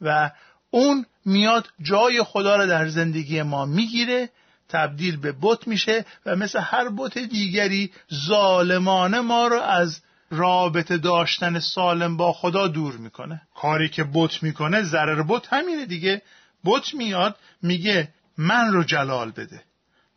و 0.00 0.30
اون 0.70 1.06
میاد 1.24 1.68
جای 1.82 2.22
خدا 2.22 2.56
رو 2.56 2.66
در 2.66 2.88
زندگی 2.88 3.42
ما 3.42 3.66
می‌گیره 3.66 4.30
تبدیل 4.68 5.16
به 5.16 5.34
بت 5.42 5.68
میشه 5.68 6.04
و 6.26 6.36
مثل 6.36 6.60
هر 6.60 6.88
بت 6.88 7.18
دیگری 7.18 7.92
ظالمانه 8.26 9.20
ما 9.20 9.46
رو 9.46 9.60
از 9.60 10.00
رابطه 10.30 10.98
داشتن 10.98 11.60
سالم 11.60 12.16
با 12.16 12.32
خدا 12.32 12.66
دور 12.68 12.96
می‌کنه. 12.96 13.42
کاری 13.54 13.88
که 13.88 14.04
بت 14.14 14.42
می‌کنه 14.42 14.82
ضرر 14.82 15.22
بت 15.22 15.52
همینه 15.52 15.86
دیگه. 15.86 16.22
بت 16.64 16.94
میاد 16.94 17.36
میگه 17.62 18.08
من 18.38 18.72
رو 18.72 18.84
جلال 18.84 19.30
بده 19.30 19.62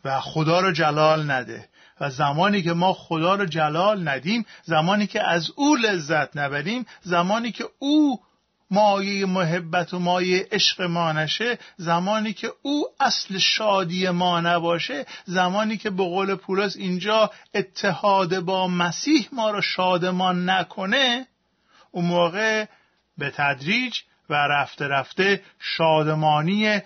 و 0.06 0.20
خدا 0.20 0.60
رو 0.60 0.72
جلال 0.72 1.32
نده. 1.32 1.70
و 2.02 2.10
زمانی 2.10 2.62
که 2.62 2.74
ما 2.74 2.94
خدا 2.94 3.36
رو 3.36 3.46
جلال 3.46 4.08
ندیم 4.08 4.46
زمانی 4.64 5.08
که 5.08 5.24
از 5.28 5.52
او 5.56 5.76
لذت 5.76 6.38
نبریم 6.38 6.86
زمانی 7.02 7.52
که 7.52 7.66
او 7.80 8.20
مایه 8.72 9.26
محبت 9.26 9.94
و 9.94 10.00
مایه 10.00 10.48
عشق 10.52 10.82
ما 10.82 11.12
نشه 11.12 11.60
زمانی 11.78 12.34
که 12.34 12.52
او 12.62 12.86
اصل 13.00 13.38
شادی 13.38 14.10
ما 14.10 14.42
نباشه 14.42 15.06
زمانی 15.26 15.78
که 15.78 15.90
به 15.90 16.04
قول 16.04 16.36
پولس 16.36 16.76
اینجا 16.76 17.32
اتحاد 17.54 18.40
با 18.40 18.68
مسیح 18.68 19.28
ما 19.32 19.52
رو 19.52 19.62
شادمان 19.62 20.50
نکنه 20.50 21.28
اون 21.92 22.06
موقع 22.06 22.66
به 23.18 23.32
تدریج 23.36 24.00
و 24.30 24.34
رفته 24.34 24.88
رفته 24.88 25.44
شادمانی 25.60 26.82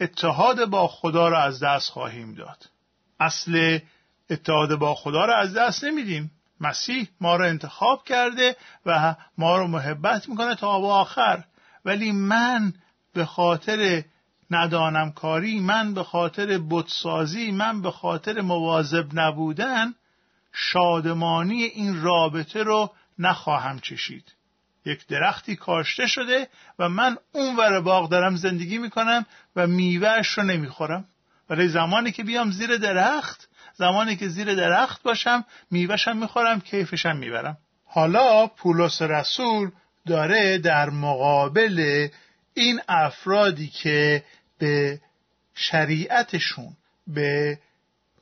اتحاد 0.00 0.64
با 0.64 0.88
خدا 0.88 1.28
را 1.28 1.42
از 1.42 1.62
دست 1.62 1.90
خواهیم 1.90 2.34
داد. 2.34 2.66
اصل 3.20 3.78
اتحاد 4.30 4.74
با 4.74 4.94
خدا 4.94 5.24
را 5.24 5.36
از 5.36 5.54
دست 5.54 5.84
نمیدیم. 5.84 6.30
مسیح 6.60 7.08
ما 7.20 7.36
را 7.36 7.46
انتخاب 7.46 8.04
کرده 8.04 8.56
و 8.86 9.14
ما 9.38 9.56
رو 9.56 9.66
محبت 9.66 10.28
می‌کنه 10.28 10.54
تا 10.54 10.80
با 10.80 10.94
آخر. 10.94 11.44
ولی 11.84 12.12
من 12.12 12.72
به 13.14 13.24
خاطر 13.24 14.04
ندانم 14.50 15.12
کاری 15.12 15.60
من 15.60 15.94
به 15.94 16.04
خاطر 16.04 16.60
بتسازی 16.70 17.50
من 17.50 17.82
به 17.82 17.90
خاطر 17.90 18.40
مواظب 18.40 19.06
نبودن 19.12 19.94
شادمانی 20.52 21.62
این 21.62 22.02
رابطه 22.02 22.62
رو 22.62 22.92
نخواهم 23.18 23.78
چشید. 23.78 24.32
یک 24.84 25.06
درختی 25.06 25.56
کاشته 25.56 26.06
شده 26.06 26.48
و 26.78 26.88
من 26.88 27.16
اون 27.32 27.56
ور 27.56 27.80
باغ 27.80 28.10
دارم 28.10 28.36
زندگی 28.36 28.78
می‌کنم 28.78 29.26
و 29.56 29.66
میوهش 29.66 30.28
رو 30.28 30.42
نمی‌خورم. 30.44 31.04
ولی 31.50 31.68
زمانی 31.68 32.12
که 32.12 32.24
بیام 32.24 32.50
زیر 32.50 32.76
درخت 32.76 33.48
زمانی 33.76 34.16
که 34.16 34.28
زیر 34.28 34.54
درخت 34.54 35.02
باشم 35.02 35.44
میوهشم 35.70 36.16
می‌خورم 36.16 36.60
کیفشم 36.60 37.16
می‌برم. 37.16 37.58
حالا 37.84 38.46
پولس 38.46 39.02
رسول 39.02 39.70
داره 40.06 40.58
در 40.58 40.90
مقابل 40.90 42.08
این 42.54 42.80
افرادی 42.88 43.68
که 43.68 44.24
به 44.58 45.00
شریعتشون 45.54 46.76
به 47.06 47.58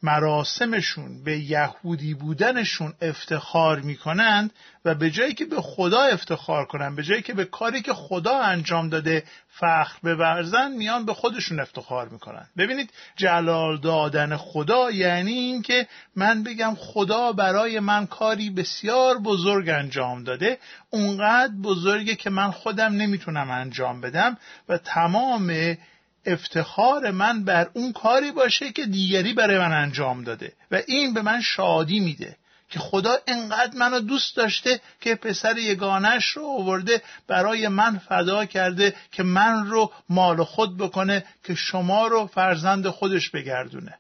مراسمشون 0.05 1.25
به 1.25 1.39
یهودی 1.39 2.15
بودنشون 2.15 2.95
افتخار 3.03 3.81
می‌کنند 3.81 4.51
و 4.85 4.95
به 4.95 5.11
جایی 5.11 5.35
که 5.35 5.45
به 5.45 5.61
خدا 5.61 6.01
افتخار 6.01 6.65
کنند 6.65 6.97
به 6.97 7.03
جایی 7.03 7.23
که 7.23 7.35
به 7.35 7.45
کاری 7.45 7.83
که 7.83 7.93
خدا 7.93 8.39
انجام 8.39 8.89
داده 8.89 9.23
فخر 9.49 9.99
بورزن 10.03 10.73
میان 10.73 11.07
به 11.07 11.15
خودشون 11.15 11.61
افتخار 11.61 12.09
می‌کنن. 12.09 12.47
ببینید 12.57 12.91
جلال 13.17 13.81
دادن 13.81 14.37
خدا 14.37 14.91
یعنی 14.91 15.33
اینکه 15.33 15.87
من 16.17 16.43
بگم 16.43 16.75
خدا 16.79 17.33
برای 17.33 17.81
من 17.81 18.07
کاری 18.07 18.51
بسیار 18.51 19.19
بزرگ 19.19 19.69
انجام 19.69 20.25
داده 20.25 20.59
اونقدر 20.91 21.53
بزرگه 21.63 22.15
که 22.15 22.31
من 22.31 22.51
خودم 22.51 22.93
نمی‌تونم 22.93 23.51
انجام 23.51 24.01
بدم 24.01 24.37
و 24.69 24.79
تمام 24.79 25.77
افتخار 26.27 27.11
من 27.11 27.45
بر 27.45 27.71
اون 27.73 27.93
کاری 27.93 28.33
باشه 28.33 28.73
که 28.73 28.87
دیگری 28.87 29.33
برای 29.33 29.59
من 29.59 29.73
انجام 29.73 30.25
داده 30.25 30.53
و 30.71 30.83
این 30.87 31.15
به 31.15 31.23
من 31.23 31.41
شادی 31.41 32.01
میده 32.01 32.37
که 32.71 32.79
خدا 32.81 33.17
انقدر 33.27 33.79
منو 33.79 34.01
دوست 34.01 34.37
داشته 34.37 34.81
که 35.01 35.15
پسر 35.15 35.59
یگانش 35.59 36.25
رو 36.25 36.47
آورده 36.47 37.03
برای 37.27 37.69
من 37.69 37.99
فدا 37.99 38.45
کرده 38.45 38.95
که 39.13 39.23
من 39.23 39.67
رو 39.67 39.93
مال 40.09 40.45
خود 40.45 40.77
بکنه 40.77 41.25
که 41.45 41.55
شما 41.55 42.07
رو 42.07 42.27
فرزند 42.27 42.89
خودش 42.89 43.31
بگردونه. 43.31 43.99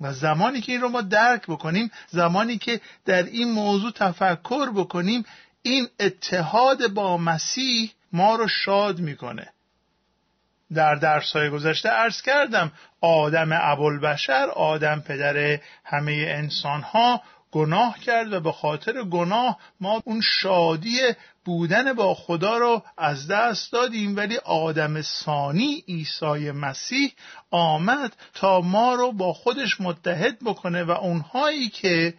و 0.00 0.12
زمانی 0.12 0.60
که 0.60 0.72
این 0.72 0.80
رو 0.80 0.88
ما 0.88 1.02
درک 1.02 1.46
بکنیم 1.46 1.90
زمانی 2.08 2.58
که 2.58 2.80
در 3.04 3.22
این 3.22 3.52
موضوع 3.52 3.90
تفکر 3.90 4.70
بکنیم 4.70 5.24
این 5.62 5.88
اتحاد 6.00 6.88
با 6.88 7.16
مسیح 7.18 7.92
ما 8.12 8.36
رو 8.36 8.48
شاد 8.48 9.00
می‌کنه. 9.00 9.48
در 10.74 10.94
درسهای 10.94 11.50
گذشته 11.50 11.88
عرض 11.88 12.22
کردم 12.22 12.72
آدم 13.00 13.48
ابوالبشر 13.52 14.48
آدم 14.54 15.00
پدر 15.00 15.60
همه 15.84 16.26
انسان 16.28 16.82
ها 16.82 17.22
گناه 17.50 17.98
کرد 17.98 18.32
و 18.32 18.40
به 18.40 18.52
خاطر 18.52 19.02
گناه 19.02 19.58
ما 19.80 20.02
اون 20.04 20.20
شادی 20.20 20.98
بودن 21.44 21.92
با 21.92 22.14
خدا 22.14 22.58
رو 22.58 22.82
از 22.98 23.28
دست 23.28 23.72
دادیم. 23.72 24.16
ولی 24.16 24.36
آدم 24.36 25.02
ثانی 25.02 25.84
عیسی 25.88 26.50
مسیح 26.50 27.12
آمد 27.50 28.16
تا 28.34 28.60
ما 28.60 28.94
رو 28.94 29.12
با 29.12 29.32
خودش 29.32 29.80
متحد 29.80 30.38
بکنه 30.44 30.84
و 30.84 30.90
اونهایی 30.90 31.68
که 31.68 32.14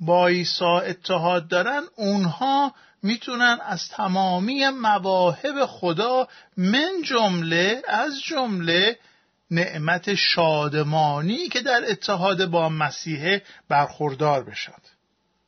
با 0.00 0.28
عیسی 0.28 0.64
اتحاد 0.64 1.48
دارن 1.48 1.82
اونها 1.96 2.74
می‌تونن 3.02 3.58
از 3.66 3.88
تمامی 3.88 4.68
مواهب 4.68 5.66
خدا 5.66 6.28
من 6.56 7.02
جمله 7.04 7.82
از 7.88 8.20
جمله 8.22 8.98
نعمت 9.50 10.14
شادمانی 10.14 11.48
که 11.48 11.60
در 11.60 11.90
اتحاد 11.90 12.44
با 12.44 12.68
مسیح 12.68 13.38
برخوردار 13.68 14.44
بشد. 14.44 14.82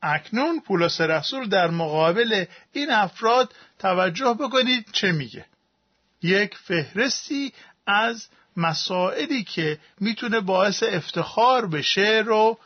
اکنون 0.03 0.61
پولس 0.61 1.01
رسول 1.01 1.49
در 1.49 1.71
مقابل 1.71 2.45
این 2.73 2.91
افراد 2.91 3.55
توجه 3.79 4.37
بکنید 4.41 4.87
چه 4.93 5.13
میگه. 5.13 5.47
یک 6.23 6.55
فهرستی 6.57 7.53
از 7.87 8.29
مسائلی 8.57 9.45
که 9.45 9.79
می‌تونه 10.01 10.41
باعث 10.41 10.83
افتخار 10.83 11.67
بشه 11.67 12.23
رو 12.27 12.59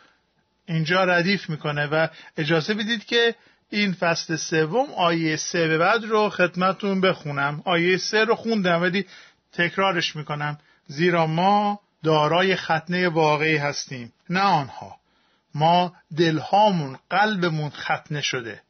اینجا 0.67 1.05
ردیف 1.05 1.51
می‌کنه 1.51 1.87
و 1.87 2.09
اجازه 2.37 2.75
بدید 2.75 3.05
که 3.05 3.35
این 3.73 3.93
فصل 3.93 4.37
سوم 4.37 4.91
آیه 4.97 5.37
سه 5.37 5.69
به 5.69 5.79
بعد 5.79 6.05
رو 6.05 6.29
خدمتون 6.29 7.01
بخونم. 7.01 7.63
آیه 7.65 7.97
سه 7.97 8.25
رو 8.25 8.35
خوندم 8.35 8.83
ولی 8.83 9.07
تکرارش 9.53 10.17
می‌کنم. 10.17 10.59
زیرا 10.87 11.27
ما 11.27 11.81
دارای 12.05 12.57
ختنه 12.57 13.09
واقعی 13.09 13.57
هستیم. 13.57 14.13
نه 14.31 14.41
آنها. 14.41 14.97
ما 15.55 15.93
دلهامون 16.17 16.99
قلبمون 17.11 17.71
ختنه 17.71 18.21
شده 18.21 18.63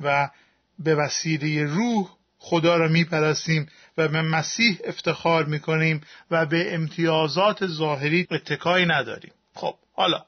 و 0.00 0.30
به 0.78 0.94
وسیله 0.94 1.64
روح 1.64 2.10
خدا 2.38 2.76
را 2.76 2.88
میپرستیم 2.88 3.68
و 3.96 4.08
به 4.08 4.22
مسیح 4.22 4.78
افتخار 4.84 5.44
می‌کنیم 5.44 6.00
و 6.30 6.46
به 6.46 6.74
امتیازات 6.74 7.66
ظاهری 7.66 8.26
اتکایی 8.30 8.86
نداریم. 8.86 9.32
خب 9.54 9.74
حالا 9.94 10.24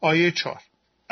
آیه 0.00 0.30
چار 0.30 0.60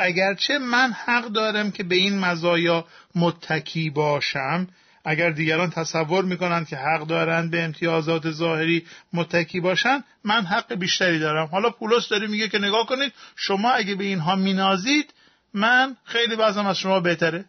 اگرچه 0.01 0.57
من 0.59 0.91
حق 0.91 1.27
دارم 1.27 1.71
که 1.71 1.83
به 1.83 1.95
این 1.95 2.19
مزایا 2.19 2.85
متکی 3.15 3.89
باشم 3.89 4.67
اگر 5.05 5.29
دیگران 5.29 5.69
تصور 5.69 6.25
می‌کنند 6.25 6.67
که 6.67 6.75
حق 6.75 7.07
دارند 7.07 7.51
به 7.51 7.63
امتیازات 7.63 8.31
ظاهری 8.31 8.85
متکی 9.13 9.59
باشند 9.59 10.03
من 10.23 10.45
حق 10.45 10.73
بیشتری 10.73 11.19
دارم. 11.19 11.45
حالا 11.45 11.69
پولس 11.69 12.09
داره 12.09 12.27
میگه 12.27 12.47
که 12.47 12.59
نگاه 12.59 12.85
کنید 12.85 13.13
شما 13.35 13.71
اگه 13.71 13.95
به 13.95 14.03
اینها 14.03 14.35
مینازید 14.35 15.13
من 15.53 15.97
خیلی 16.03 16.35
بعضم 16.35 16.65
از 16.65 16.77
شما 16.77 16.99
بهتره. 16.99 17.45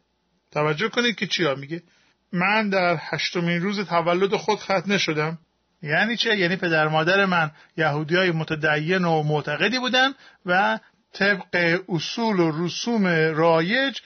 توجه 0.52 0.88
کنید 0.88 1.16
که 1.16 1.26
چیا 1.26 1.54
میگه. 1.54 1.82
من 2.32 2.68
در 2.68 2.98
هشتمین 3.00 3.62
روز 3.62 3.80
تولد 3.80 4.36
خود 4.36 4.58
ختنه 4.58 4.98
شدم. 4.98 5.38
یعنی 5.82 6.16
چه؟ 6.16 6.36
یعنی 6.38 6.56
پدر 6.56 6.88
مادر 6.88 7.24
من 7.24 7.50
یهودی 7.76 8.16
های 8.16 8.30
متدین 8.30 9.04
و 9.04 9.22
معتقدی 9.22 9.78
بودن 9.78 10.12
و 10.46 10.78
طبق 11.12 11.80
اصول 11.88 12.40
و 12.40 12.64
رسوم 12.64 13.06
رایج 13.34 13.98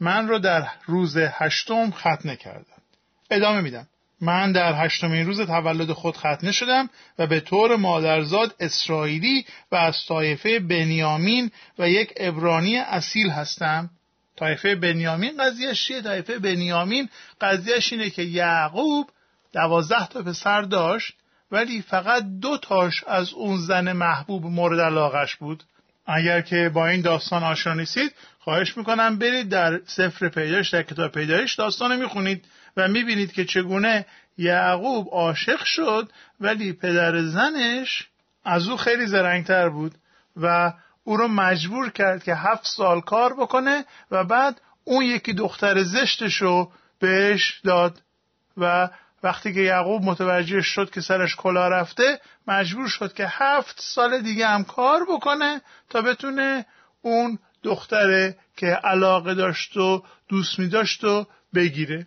من 0.00 0.28
رو 0.28 0.38
در 0.38 0.68
روز 0.86 1.16
هشتم 1.16 1.90
ختنه 1.90 2.36
کردن. 2.36 2.82
ادامه 3.30 3.60
میدم. 3.60 3.88
من 4.20 4.52
در 4.52 4.84
هشتمین 4.84 5.26
روز 5.26 5.40
تولد 5.40 5.92
خود 5.92 6.16
ختنه 6.16 6.52
شدم 6.52 6.90
و 7.18 7.26
به 7.26 7.40
طور 7.40 7.76
مادرزاد 7.76 8.54
اسرائیلی 8.60 9.46
و 9.72 9.76
از 9.76 9.96
طایفه 10.08 10.58
بنیامین 10.58 11.50
و 11.78 11.88
یک 11.88 12.12
ابرانی 12.16 12.76
اصیل 12.76 13.30
هستم. 13.30 13.90
طایفه 14.36 14.74
بنیامین 14.74 15.36
قضیهش 15.36 15.86
چیه؟ 15.86 16.02
طایفه 16.02 16.38
بنیامین 16.38 17.08
قضیهش 17.40 17.92
اینه 17.92 18.10
که 18.10 18.22
یعقوب 18.22 19.10
دوازده 19.52 20.06
تا 20.06 20.22
پسر 20.22 20.62
داشت 20.62 21.14
ولی 21.50 21.82
فقط 21.82 22.24
دو 22.40 22.58
تاش 22.58 23.04
از 23.04 23.32
اون 23.32 23.56
زن 23.56 23.92
محبوب 23.92 24.44
مورد 24.44 24.80
علاقش 24.80 25.36
بود. 25.36 25.64
اگر 26.06 26.40
که 26.40 26.70
با 26.74 26.86
این 26.86 27.00
داستان 27.00 27.42
آشنا 27.42 27.74
نیستید 27.74 28.14
خواهش 28.38 28.76
می‌کنم 28.76 29.18
برید 29.18 29.48
در 29.48 29.80
سفر 29.86 30.28
پیدایش 30.28 30.68
در 30.70 30.82
کتاب 30.82 31.12
پیدایش 31.12 31.54
داستان 31.54 31.96
می‌خونید 31.96 32.44
و 32.76 32.88
می‌بینید 32.88 33.32
که 33.32 33.44
چگونه 33.44 34.06
یعقوب 34.38 35.08
عاشق 35.12 35.64
شد 35.64 36.12
ولی 36.40 36.72
پدر 36.72 37.22
زنش 37.22 38.08
از 38.44 38.68
او 38.68 38.76
خیلی 38.76 39.06
زرنگتر 39.06 39.68
بود 39.68 39.94
و 40.36 40.72
او 41.04 41.16
رو 41.16 41.28
مجبور 41.28 41.90
کرد 41.90 42.24
که 42.24 42.34
هفت 42.34 42.66
سال 42.66 43.00
کار 43.00 43.34
بکنه 43.34 43.84
و 44.10 44.24
بعد 44.24 44.60
اون 44.84 45.04
یکی 45.04 45.32
دختر 45.32 45.82
زشتش 45.82 46.34
رو 46.34 46.72
بهش 46.98 47.60
داد 47.64 48.02
و 48.56 48.88
وقتی 49.24 49.54
که 49.54 49.60
یعقوب 49.60 50.02
متوجه 50.02 50.62
شد 50.62 50.90
که 50.90 51.00
سرش 51.00 51.36
کلا 51.36 51.68
رفته 51.68 52.20
مجبور 52.46 52.88
شد 52.88 53.14
که 53.14 53.26
هفت 53.28 53.80
سال 53.80 54.22
دیگه 54.22 54.46
هم 54.46 54.64
کار 54.64 55.04
بکنه 55.10 55.62
تا 55.90 56.02
بتونه 56.02 56.66
اون 57.02 57.38
دختره 57.62 58.36
که 58.56 58.66
علاقه 58.66 59.34
داشت 59.34 59.76
و 59.76 60.02
دوست 60.28 60.58
می 60.58 60.68
داشت 60.68 61.04
و 61.04 61.26
بگیره. 61.54 62.06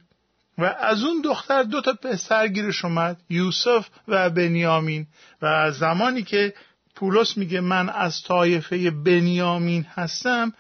و 0.58 0.64
از 0.66 1.04
اون 1.04 1.22
دختر 1.22 1.64
دو 1.64 1.82
تا 1.82 1.94
پسر 1.94 2.48
گیرش 2.48 2.86
اومد 2.86 3.18
یوسف 3.30 3.88
و 4.08 4.30
بنیامین. 4.30 5.08
و 5.42 5.72
زمانی 5.72 6.24
که 6.24 6.54
پولس 6.96 7.38
میگه 7.38 7.62
من 7.62 7.90
از 7.90 8.24
طایفه 8.24 8.92
بنیامین 8.92 9.86
هستم 9.94 10.54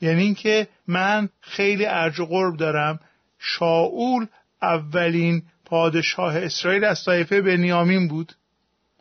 یعنی 0.00 0.22
اینکه 0.22 0.68
من 0.86 1.28
خیلی 1.40 1.86
ارج 1.86 2.20
و 2.20 2.26
قرب 2.26 2.56
دارم. 2.56 3.00
شاول 3.38 4.26
اولین 4.62 5.42
پادشاه 5.72 6.36
اسرائیل 6.36 6.84
از 6.84 7.04
طایفه 7.04 7.40
بنیامین 7.40 8.08
بود. 8.08 8.32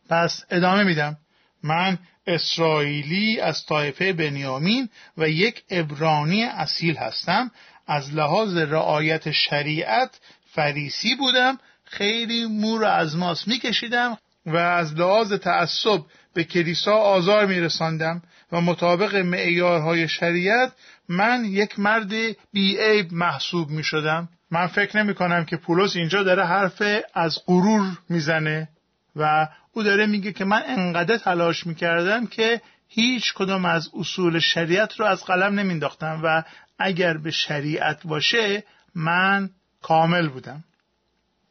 پس 0.10 0.44
ادامه 0.50 0.84
میدم. 0.84 1.18
من 1.64 1.98
اسرائیلی 2.28 3.40
از 3.40 3.66
طایفه 3.66 4.14
بنیامین 4.14 4.90
و 5.18 5.30
یک 5.30 5.64
ابرانی 5.70 6.44
اصیل 6.44 6.96
هستم. 6.96 7.52
از 7.88 8.14
لحاظ 8.14 8.58
رعایت 8.58 9.32
شریعت 9.32 10.20
فریسی 10.52 11.16
بودم. 11.16 11.58
خیلی 11.84 12.46
مور 12.46 12.86
از 12.86 13.16
ماس 13.16 13.48
میکشیدم 13.48 14.18
و 14.46 14.58
از 14.58 14.94
لحاظ 14.94 15.34
تعصب 15.34 16.02
به 16.34 16.44
کلیسا 16.44 16.96
آزار 16.96 17.46
میرساندم 17.46 18.22
و 18.52 18.62
مطابق 18.62 19.16
معیارهای 19.16 20.08
شریعت 20.08 20.72
من 21.10 21.46
یک 21.46 21.80
مرد 21.80 22.12
بیعیب 22.54 23.14
محسوب 23.14 23.70
می 23.70 23.84
شدم 23.84 24.30
من 24.52 24.68
فکر 24.68 24.98
نمی 25.04 25.14
کنم 25.14 25.46
که 25.46 25.58
پولس 25.58 25.96
اینجا 25.96 26.24
داره 26.24 26.46
حرف 26.46 26.82
از 27.14 27.40
غرور 27.48 27.98
می‌زنه 28.10 28.70
و 29.16 29.48
او 29.74 29.84
داره 29.84 30.06
میگه 30.06 30.32
که 30.32 30.46
من 30.46 30.64
انقدر 30.66 31.18
تلاش 31.18 31.68
می‌کردم 31.68 32.28
که 32.28 32.62
هیچ 32.88 33.34
کدام 33.34 33.66
از 33.66 33.90
اصول 33.94 34.40
شریعت 34.40 35.00
رو 35.00 35.06
از 35.06 35.24
قلم 35.24 35.60
نمینداختم 35.60 36.22
و 36.24 36.44
اگر 36.80 37.18
به 37.18 37.32
شریعت 37.32 38.08
باشه 38.08 38.64
من 38.96 39.50
کامل 39.82 40.28
بودم. 40.28 40.64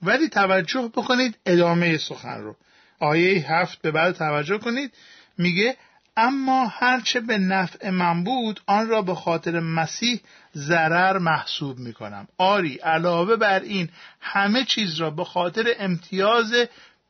ولی 0.03 0.29
توجه 0.29 0.91
بکنید 0.97 1.39
ادامه 1.47 1.99
سخن 1.99 2.41
رو. 2.41 2.57
آیه 2.99 3.53
هفت 3.53 3.83
به 3.83 3.91
بعد 3.91 4.15
توجه 4.15 4.59
کنید. 4.59 4.95
میگه 5.39 5.77
اما 6.17 6.67
هرچه 6.67 7.21
به 7.21 7.39
نفع 7.39 7.91
من 7.91 8.25
بود 8.25 8.61
آن 8.67 8.89
را 8.89 9.03
به 9.03 9.15
خاطر 9.15 9.61
مسیح 9.61 10.21
ضرر 10.57 11.19
محسوب 11.19 11.79
می 11.79 11.93
کنم 11.93 12.29
آری 12.39 12.75
علاوه 12.75 13.37
بر 13.37 13.61
این 13.61 13.89
همه 14.21 14.65
چیز 14.65 15.01
را 15.01 15.11
به 15.11 15.25
خاطر 15.25 15.65
امتیاز 15.79 16.53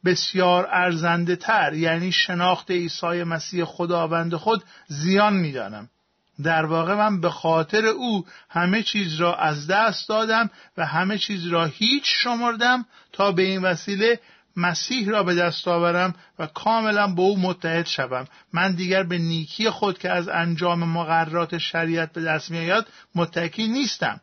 بسیار 0.05 0.69
ارزنده 0.71 1.37
تر 1.37 1.75
یعنی 1.75 2.13
شناخت 2.13 2.71
عیسی 2.71 3.23
مسیح 3.23 3.65
خداوند 3.65 4.35
خود 4.35 4.65
زیان 4.87 5.35
می 5.35 5.53
دانم. 5.53 5.89
در 6.43 6.67
واقع 6.67 6.95
من 6.95 7.21
به 7.21 7.31
خاطر 7.31 7.87
او 7.87 8.27
همه 8.51 8.83
چیز 8.83 9.21
را 9.21 9.37
از 9.37 9.67
دست 9.67 10.09
دادم 10.09 10.51
و 10.77 10.87
همه 10.87 11.19
چیز 11.19 11.47
را 11.47 11.65
هیچ 11.65 12.05
شمردم 12.05 12.87
تا 13.13 13.33
به 13.33 13.43
این 13.43 13.63
وسیله 13.63 14.21
مسیح 14.57 15.09
را 15.09 15.23
به 15.23 15.35
دست 15.35 15.69
آورم 15.69 16.15
و 16.39 16.47
کاملا 16.47 17.07
با 17.07 17.23
او 17.23 17.41
متحد 17.41 17.87
شوم. 17.87 18.27
من 18.53 18.75
دیگر 18.75 19.03
به 19.03 19.19
نیکی 19.19 19.71
خود 19.71 19.99
که 19.99 20.11
از 20.11 20.29
انجام 20.29 20.85
مقررات 20.85 21.59
شریعت 21.59 22.13
به 22.13 22.23
دست 22.23 22.51
میآید 22.51 22.85
متکی 23.15 23.69
نیستم 23.69 24.21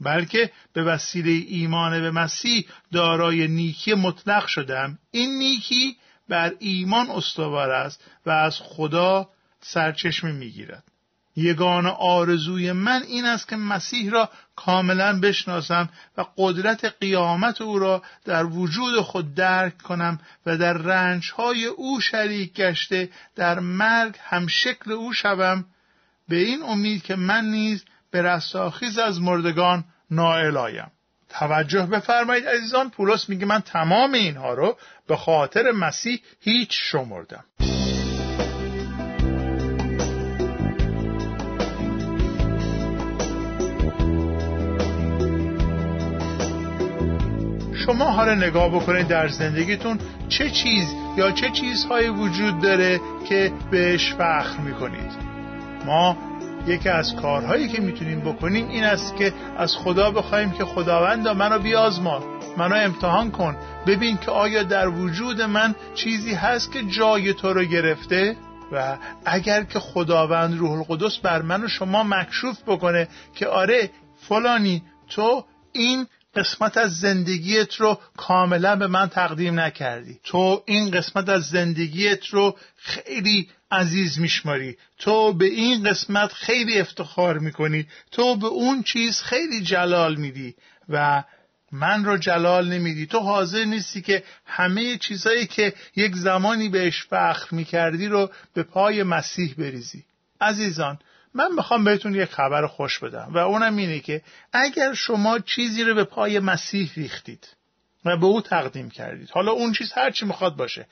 بلکه 0.00 0.50
به 0.72 0.82
وسیله 0.82 1.30
ایمان 1.30 2.00
به 2.00 2.10
مسیح 2.10 2.66
دارای 2.92 3.48
نیکی 3.48 3.94
مطلق 3.94 4.46
شدم. 4.46 4.98
این 5.10 5.38
نیکی 5.38 5.96
بر 6.28 6.54
ایمان 6.58 7.10
استوار 7.10 7.70
است 7.70 8.04
و 8.26 8.30
از 8.30 8.58
خدا 8.62 9.28
سرچشمه 9.60 10.32
می‌گیرد. 10.32 10.84
یگان 11.38 11.86
آرزوی 11.86 12.72
من 12.72 13.02
این 13.02 13.24
است 13.24 13.48
که 13.48 13.56
مسیح 13.56 14.10
را 14.10 14.30
کاملا 14.56 15.20
بشناسم 15.20 15.88
و 16.16 16.24
قدرت 16.36 16.84
قیامت 17.00 17.60
او 17.60 17.78
را 17.78 18.02
در 18.24 18.44
وجود 18.44 19.00
خود 19.00 19.34
درک 19.34 19.78
کنم 19.78 20.20
و 20.46 20.56
در 20.56 20.72
رنجهای 20.72 21.64
او 21.64 22.00
شریک 22.00 22.54
گشته 22.54 23.10
در 23.36 23.60
مرگ 23.60 24.14
هم 24.22 24.46
شکل 24.46 24.92
او 24.92 25.12
شوم. 25.12 25.64
به 26.28 26.36
این 26.36 26.62
امید 26.62 27.02
که 27.02 27.16
من 27.16 27.44
نیز 27.44 27.84
به 28.10 28.22
رستاخیز 28.22 28.98
از 28.98 29.20
مردگان 29.20 29.84
نائل 30.10 30.56
آیم. 30.56 30.90
توجه 31.28 31.86
بفرمایید 31.86 32.46
عزیزان 32.46 32.90
پولس 32.90 33.28
میگه 33.28 33.46
من 33.46 33.60
تمام 33.60 34.12
اینها 34.12 34.54
رو 34.54 34.78
به 35.08 35.16
خاطر 35.16 35.70
مسیح 35.70 36.20
هیچ 36.40 36.68
شمردم. 36.72 37.44
شما 47.88 48.04
حالا 48.04 48.34
نگاه 48.34 48.68
بکنید 48.68 49.08
در 49.08 49.28
زندگیتون 49.28 49.98
چه 50.28 50.50
چیز 50.50 50.94
یا 51.16 51.30
چه 51.30 51.50
چیزهایی 51.50 52.08
وجود 52.08 52.60
داره 52.60 53.00
که 53.28 53.52
بهش 53.70 54.12
فخر 54.14 54.58
می‌کنید؟ 54.64 55.12
ما 55.86 56.16
یکی 56.66 56.88
از 56.88 57.16
کارهایی 57.16 57.68
که 57.68 57.80
می‌تونیم 57.80 58.20
بکنیم 58.20 58.68
این 58.68 58.84
است 58.84 59.16
که 59.16 59.32
از 59.58 59.76
خدا 59.76 60.10
بخوایم 60.10 60.50
که 60.50 60.64
خداوندا 60.64 61.34
منو 61.34 61.58
بیازما 61.58 62.22
منو 62.56 62.74
امتحان 62.74 63.30
کن. 63.30 63.56
ببین 63.86 64.16
که 64.16 64.30
آیا 64.30 64.62
در 64.62 64.88
وجود 64.88 65.42
من 65.42 65.74
چیزی 65.94 66.34
هست 66.34 66.72
که 66.72 66.82
جای 66.82 67.34
تو 67.34 67.52
رو 67.52 67.64
گرفته؟ 67.64 68.36
و 68.72 68.96
اگر 69.24 69.64
که 69.64 69.78
خداوند 69.78 70.58
روح 70.58 70.72
القدس 70.72 71.18
بر 71.18 71.42
من 71.42 71.64
و 71.64 71.68
شما 71.68 72.02
مکشوف 72.02 72.62
بکنه 72.66 73.08
که 73.34 73.46
آره 73.46 73.90
فلانی 74.28 74.82
تو 75.08 75.44
این 75.72 76.06
قسمت 76.34 76.76
از 76.76 76.98
زندگیت 76.98 77.74
رو 77.74 78.00
کاملا 78.16 78.76
به 78.76 78.86
من 78.86 79.08
تقدیم 79.08 79.60
نکردی. 79.60 80.20
تو 80.24 80.62
این 80.66 80.90
قسمت 80.90 81.28
از 81.28 81.42
زندگیت 81.42 82.26
رو 82.26 82.56
خیلی 82.76 83.48
عزیز 83.70 84.18
میشماری. 84.18 84.76
تو 84.98 85.32
به 85.32 85.44
این 85.44 85.90
قسمت 85.90 86.32
خیلی 86.32 86.78
افتخار 86.78 87.38
می‌کنی. 87.38 87.86
تو 88.10 88.36
به 88.36 88.46
اون 88.46 88.82
چیز 88.82 89.20
خیلی 89.20 89.60
جلال 89.62 90.16
میدی 90.16 90.54
و 90.88 91.24
من 91.72 92.04
رو 92.04 92.16
جلال 92.16 92.68
نمیدی. 92.68 93.06
تو 93.06 93.18
حاضر 93.18 93.64
نیستی 93.64 94.02
که 94.02 94.22
همه 94.46 94.96
چیزایی 94.96 95.46
که 95.46 95.74
یک 95.96 96.16
زمانی 96.16 96.68
بهش 96.68 97.06
فخر 97.10 97.46
می‌کردی 97.50 98.06
رو 98.06 98.30
به 98.54 98.62
پای 98.62 99.02
مسیح 99.02 99.54
بریزی. 99.58 100.04
عزیزان 100.40 100.98
من 101.34 101.52
می‌خوام 101.52 101.84
بهتون 101.84 102.14
یک 102.14 102.30
خبر 102.30 102.66
خوش 102.66 102.98
بدم 102.98 103.28
و 103.30 103.38
اونم 103.38 103.76
اینه 103.76 104.00
که 104.00 104.22
اگر 104.52 104.94
شما 104.94 105.38
چیزی 105.38 105.84
رو 105.84 105.94
به 105.94 106.04
پای 106.04 106.38
مسیح 106.38 106.90
ریختید 106.96 107.48
و 108.04 108.16
به 108.16 108.26
او 108.26 108.40
تقدیم 108.40 108.90
کردید 108.90 109.30
حالا 109.30 109.52
اون 109.52 109.72
چیز 109.72 109.92
هر 109.92 110.10
چی 110.10 110.26
می‌خواد 110.26 110.56
باشه 110.56 110.86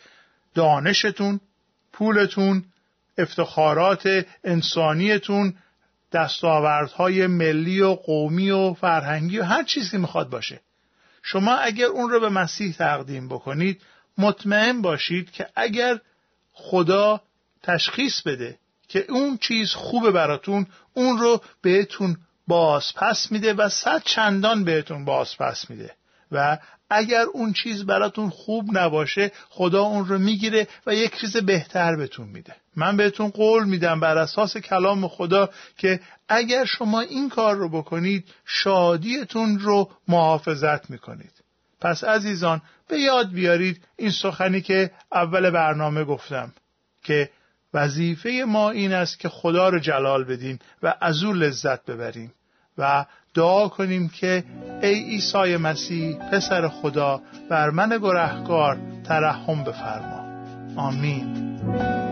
دانشتون 0.54 1.40
پولتون 1.92 2.64
افتخارات 3.18 4.26
انسانیتون 4.44 5.54
دستاوردهای 6.12 7.26
ملی 7.26 7.80
و 7.80 7.94
قومی 7.94 8.50
و 8.50 8.74
فرهنگی 8.74 9.38
و 9.38 9.44
هر 9.44 9.62
چیزی 9.64 9.98
می‌خواد 9.98 10.30
باشه. 10.30 10.60
شما 11.22 11.56
اگر 11.56 11.86
اون 11.86 12.10
رو 12.10 12.20
به 12.20 12.28
مسیح 12.28 12.72
تقدیم 12.72 13.28
بکنید 13.28 13.82
مطمئن 14.18 14.82
باشید 14.82 15.30
که 15.30 15.48
اگر 15.56 16.00
خدا 16.52 17.20
تشخیص 17.62 18.22
بده 18.22 18.58
که 18.88 19.04
اون 19.08 19.38
چیز 19.38 19.70
خوبه 19.70 20.10
براتون 20.10 20.66
اون 20.94 21.18
رو 21.18 21.42
بهتون 21.62 22.16
باز 22.46 22.94
پس 22.96 23.32
میده 23.32 23.54
و 23.54 23.68
صد 23.68 24.02
چندان 24.04 24.64
بهتون 24.64 25.04
باز 25.04 25.36
پس 25.38 25.70
میده. 25.70 25.94
و 26.32 26.58
اگر 26.90 27.24
اون 27.32 27.52
چیز 27.52 27.86
براتون 27.86 28.30
خوب 28.30 28.78
نباشه 28.78 29.32
خدا 29.48 29.82
اون 29.82 30.06
رو 30.06 30.18
می‌گیره 30.18 30.68
و 30.86 30.94
یک 30.94 31.20
چیز 31.20 31.36
بهتر 31.36 31.96
بهتون 31.96 32.28
میده. 32.28 32.56
من 32.76 32.96
بهتون 32.96 33.30
قول 33.30 33.64
میدم 33.64 34.00
بر 34.00 34.18
اساس 34.18 34.56
کلام 34.56 35.08
خدا 35.08 35.50
که 35.78 36.00
اگر 36.28 36.64
شما 36.64 37.00
این 37.00 37.28
کار 37.28 37.56
رو 37.56 37.68
بکنید 37.68 38.24
شادیتون 38.44 39.58
رو 39.58 39.90
محافظت 40.08 40.90
می‌کنید. 40.90 41.32
پس 41.80 42.04
عزیزان 42.04 42.62
به 42.88 43.00
یاد 43.00 43.30
بیارید 43.30 43.84
این 43.96 44.10
سخنی 44.10 44.60
که 44.60 44.90
اول 45.12 45.50
برنامه 45.50 46.04
گفتم 46.04 46.52
که 47.02 47.30
وظیفه 47.74 48.44
ما 48.46 48.70
این 48.70 48.92
است 48.92 49.18
که 49.18 49.28
خدا 49.28 49.68
رو 49.68 49.78
جلال 49.78 50.24
بدیم 50.24 50.58
و 50.82 50.94
از 51.00 51.24
او 51.24 51.32
لذت 51.32 51.84
ببریم 51.84 52.32
و 52.78 53.04
دعا 53.34 53.68
کنیم 53.68 54.08
که 54.08 54.44
ای 54.82 54.94
عیسی 54.94 55.56
مسیح 55.56 56.16
پسر 56.32 56.68
خدا 56.68 57.20
بر 57.50 57.70
من 57.70 57.98
گرهگار 58.02 58.78
ترحم 59.04 59.64
بفرما. 59.64 60.26
آمین. 60.76 62.05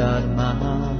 در 0.00 0.26
من 0.26 0.96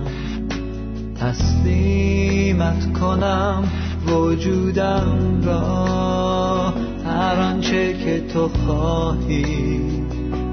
تسلیمت 1.21 2.99
کنم 2.99 3.65
وجودم 4.07 5.41
را. 5.45 6.75
هر 7.07 7.41
آنچه 7.41 7.93
که 8.05 8.21
تو 8.21 8.49
خواهی 8.49 9.77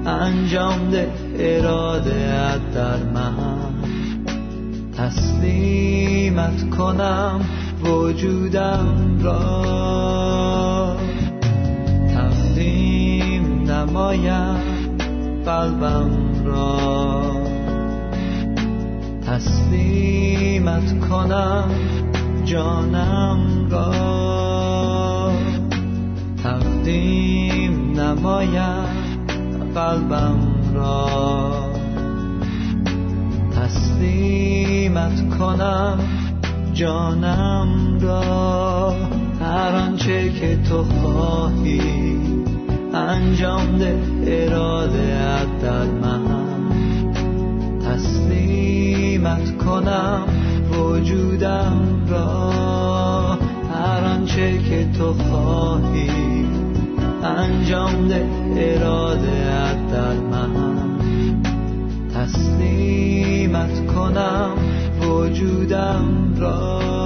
انجام 0.06 0.90
ده 0.90 1.12
اراده 1.38 2.58
در 2.74 2.96
من 3.14 3.74
تسلیمت 4.96 6.70
کنم 6.70 7.40
وجودم 7.84 9.18
را. 9.22 10.96
تقدیم 12.14 13.70
نمایم 13.70 14.58
قلبم 15.46 16.10
را. 16.44 17.17
تسلیمت 19.28 21.08
کنم 21.08 21.70
جانم 22.44 23.68
را. 23.70 25.32
تقدیم 26.42 28.00
نمایم 28.00 28.86
قلبم 29.74 30.38
را. 30.74 31.08
تسلیمت 33.56 35.38
کنم 35.38 35.98
جانم 36.72 37.98
را. 38.00 38.94
هر 39.40 39.74
آنچه 39.74 40.32
که 40.32 40.58
تو 40.68 40.84
خواهی 40.84 42.18
انجام 42.94 43.78
ده 43.78 43.98
اراده 44.26 45.44
در 45.62 45.84
من 45.84 46.27
تسلیمت 49.28 49.58
کنم 49.58 50.24
وجودم 50.72 52.06
را. 52.08 52.50
هر 53.74 54.04
آنچه 54.04 54.58
که 54.58 54.88
تو 54.98 55.12
خواهی 55.12 56.46
انجام 57.24 58.08
ده 58.08 58.26
اراده 58.56 59.90
در 59.92 60.12
من. 60.12 60.98
تسلیمت 62.14 63.86
کنم 63.86 64.50
وجودم 65.02 66.34
را. 66.38 66.97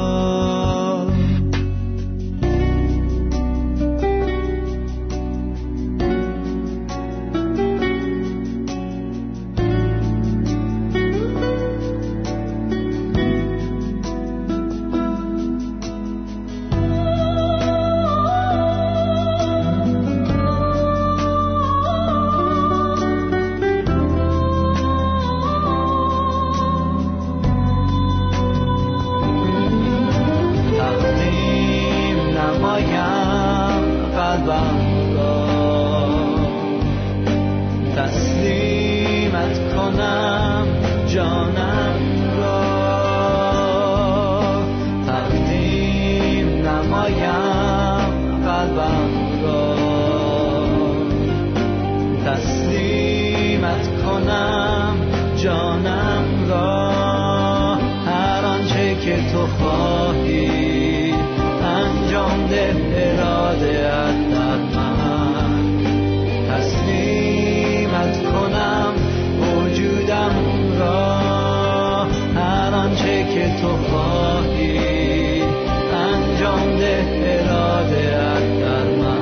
تو 73.60 73.76
خواهی. 73.76 75.42
انجام 75.92 76.76
ده 76.78 77.04
اراده 77.24 78.18
ات 78.18 78.60
در 78.60 78.84
ما 78.84 79.16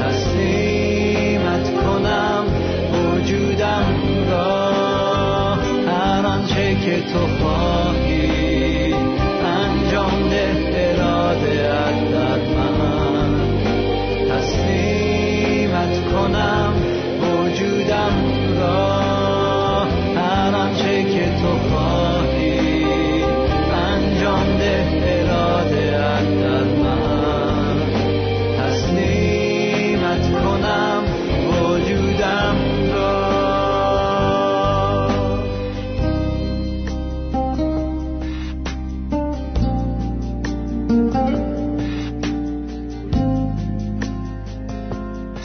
تسلیمت 0.00 1.66
کنم 1.82 2.44
وجودم 2.92 3.94
را. 4.30 4.74
هر 5.88 6.26
آنچه 6.26 6.74
که 6.74 7.00
تو 7.12 7.43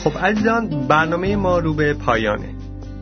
خب 0.04 0.18
عزیزان 0.18 0.68
برنامه 0.68 1.36
ما 1.36 1.58
رو 1.58 1.74
به 1.74 1.94
پایانه. 1.94 2.54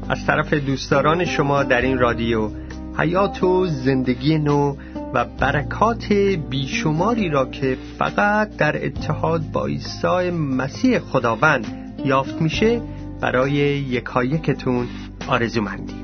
از 0.09 0.27
طرف 0.27 0.55
دوستداران 0.55 1.25
شما 1.25 1.63
در 1.63 1.81
این 1.81 1.99
رادیو 1.99 2.51
حیات 2.99 3.43
و 3.43 3.67
زندگی 3.67 4.39
نو 4.39 4.77
و 5.15 5.25
برکات 5.25 6.13
بیشماری 6.51 7.29
را 7.29 7.47
که 7.47 7.79
فقط 7.99 8.57
در 8.57 8.87
اتحاد 8.87 9.43
با 9.53 9.67
عیسی 9.67 10.31
مسیح 10.31 10.99
خداوند 10.99 11.67
یافت 12.05 12.43
میشه 12.43 12.81
برای 13.21 13.53
یکایکتون 13.53 14.89
آرزو 15.29 15.63
مندیم 15.63 15.98